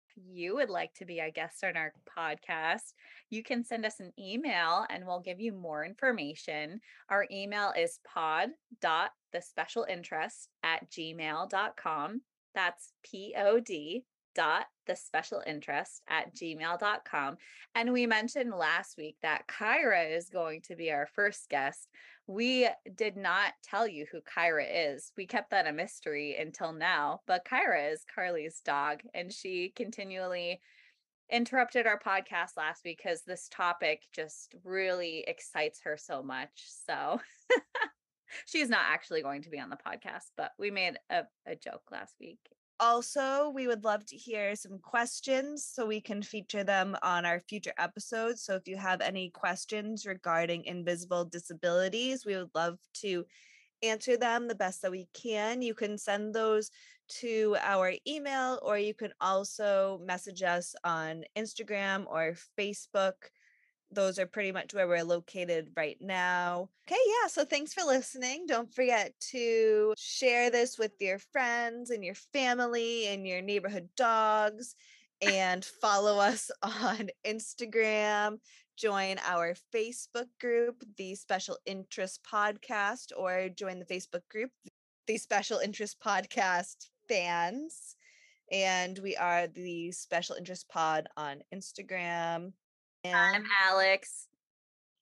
If 0.09 0.15
you 0.27 0.55
would 0.55 0.71
like 0.71 0.95
to 0.95 1.05
be 1.05 1.19
a 1.19 1.29
guest 1.29 1.63
on 1.63 1.77
our 1.77 1.93
podcast, 2.17 2.93
you 3.29 3.43
can 3.43 3.63
send 3.63 3.85
us 3.85 3.99
an 3.99 4.13
email 4.17 4.87
and 4.89 5.05
we'll 5.05 5.19
give 5.19 5.39
you 5.39 5.53
more 5.53 5.85
information. 5.85 6.81
Our 7.11 7.27
email 7.31 7.71
is 7.77 7.99
pod.thespecialinterest 8.11 10.47
at 10.63 10.89
gmail.com. 10.89 12.21
That's 12.55 12.93
P 13.03 13.35
O 13.37 13.59
D 13.59 14.05
dot 14.35 14.65
the 14.85 14.95
special 14.95 15.41
interest 15.45 16.01
at 16.09 16.35
gmail.com. 16.35 17.37
And 17.75 17.93
we 17.93 18.05
mentioned 18.05 18.51
last 18.51 18.97
week 18.97 19.17
that 19.21 19.47
Kyra 19.47 20.15
is 20.15 20.29
going 20.29 20.61
to 20.63 20.75
be 20.75 20.91
our 20.91 21.07
first 21.07 21.49
guest. 21.49 21.87
We 22.27 22.69
did 22.95 23.17
not 23.17 23.53
tell 23.63 23.87
you 23.87 24.05
who 24.11 24.21
Kyra 24.21 24.65
is. 24.69 25.11
We 25.17 25.25
kept 25.25 25.51
that 25.51 25.67
a 25.67 25.73
mystery 25.73 26.35
until 26.39 26.73
now, 26.73 27.21
but 27.27 27.45
Kyra 27.45 27.91
is 27.91 28.05
Karly's 28.17 28.61
dog, 28.61 29.01
and 29.13 29.31
she 29.31 29.73
continually 29.75 30.61
interrupted 31.29 31.87
our 31.87 31.99
podcast 31.99 32.57
last 32.57 32.83
week 32.85 33.01
because 33.03 33.23
this 33.23 33.49
topic 33.49 34.03
just 34.13 34.53
really 34.63 35.23
excites 35.27 35.81
her 35.83 35.97
so 35.97 36.21
much. 36.21 36.51
So 36.87 37.19
she's 38.45 38.69
not 38.69 38.85
actually 38.87 39.21
going 39.21 39.41
to 39.43 39.49
be 39.49 39.59
on 39.59 39.69
the 39.69 39.77
podcast, 39.77 40.29
but 40.37 40.51
we 40.59 40.71
made 40.71 40.97
a, 41.09 41.23
a 41.45 41.55
joke 41.55 41.83
last 41.91 42.15
week 42.19 42.39
also, 42.83 43.49
we 43.55 43.65
would 43.65 43.85
love 43.85 44.05
to 44.07 44.17
hear 44.17 44.57
some 44.57 44.77
questions 44.77 45.65
so 45.65 45.85
we 45.85 46.01
can 46.01 46.21
feature 46.21 46.65
them 46.65 46.97
on 47.01 47.25
our 47.25 47.39
future 47.39 47.73
episodes. 47.77 48.43
So 48.43 48.55
if 48.55 48.67
you 48.67 48.75
have 48.75 48.99
any 48.99 49.29
questions 49.29 50.05
regarding 50.05 50.65
invisible 50.65 51.23
disabilities, 51.23 52.25
we 52.25 52.35
would 52.35 52.53
love 52.53 52.77
to 52.95 53.25
answer 53.83 54.17
them 54.17 54.49
the 54.49 54.55
best 54.55 54.81
that 54.81 54.91
we 54.91 55.07
can. 55.13 55.61
You 55.61 55.73
can 55.73 55.97
send 55.97 56.35
those 56.35 56.71
to 57.21 57.55
our 57.61 57.93
email, 58.05 58.59
or 58.61 58.77
you 58.77 58.93
can 58.93 59.13
also 59.21 60.01
message 60.03 60.43
us 60.43 60.75
on 60.83 61.23
Instagram 61.37 62.05
or 62.07 62.35
Facebook. 62.59 63.13
Those 63.93 64.19
are 64.19 64.25
pretty 64.25 64.51
much 64.51 64.73
where 64.73 64.87
we're 64.87 65.03
located 65.03 65.69
right 65.75 65.97
now. 66.01 66.69
Okay, 66.87 66.99
yeah. 67.07 67.27
So 67.27 67.45
thanks 67.45 67.73
for 67.73 67.83
listening. 67.83 68.45
Don't 68.47 68.73
forget 68.73 69.13
to 69.31 69.93
share 69.97 70.49
this 70.49 70.77
with 70.77 70.91
your 70.99 71.19
friends 71.19 71.89
and 71.89 72.03
your 72.03 72.15
family 72.15 73.07
and 73.07 73.27
your 73.27 73.41
neighborhood 73.41 73.89
dogs 73.95 74.75
and 75.21 75.63
follow 75.63 76.19
us 76.19 76.51
on 76.61 77.09
Instagram. 77.25 78.39
Join 78.75 79.17
our 79.27 79.55
Facebook 79.73 80.27
group, 80.41 80.83
the 80.97 81.15
Special 81.15 81.57
Interest 81.65 82.19
Podcast, 82.29 83.11
or 83.15 83.49
join 83.49 83.79
the 83.79 83.85
Facebook 83.85 84.27
group, 84.29 84.51
the 85.05 85.17
Special 85.17 85.59
Interest 85.59 85.95
Podcast 86.03 86.87
fans. 87.07 87.95
And 88.51 88.97
we 88.99 89.15
are 89.15 89.47
the 89.47 89.91
Special 89.91 90.35
Interest 90.35 90.67
Pod 90.69 91.07
on 91.15 91.41
Instagram. 91.53 92.53
And 93.03 93.15
I'm 93.15 93.43
Alex. 93.69 94.27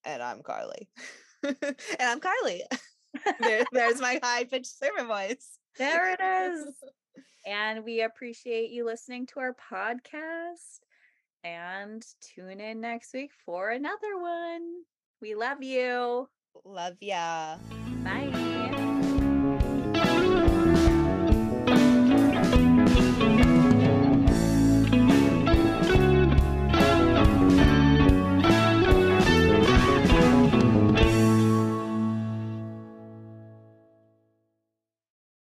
and 0.03 0.23
I'm 0.23 0.41
Karly. 0.41 0.87
and 1.43 1.55
I'm 1.99 2.19
Karly. 2.19 2.61
there, 3.39 3.63
there's 3.71 4.01
my 4.01 4.19
high 4.23 4.45
pitched 4.45 4.77
sermon 4.77 5.07
voice. 5.07 5.57
There 5.77 6.11
it 6.13 6.19
is. 6.21 6.73
and 7.45 7.83
we 7.83 8.01
appreciate 8.01 8.71
you 8.71 8.85
listening 8.85 9.27
to 9.27 9.39
our 9.39 9.55
podcast. 9.71 10.79
And 11.43 12.05
tune 12.35 12.59
in 12.59 12.81
next 12.81 13.13
week 13.13 13.31
for 13.45 13.69
another 13.69 14.17
one. 14.19 14.81
We 15.21 15.35
love 15.35 15.61
you. 15.61 16.27
Love 16.65 16.97
ya. 17.01 17.57
Bye. 18.03 18.60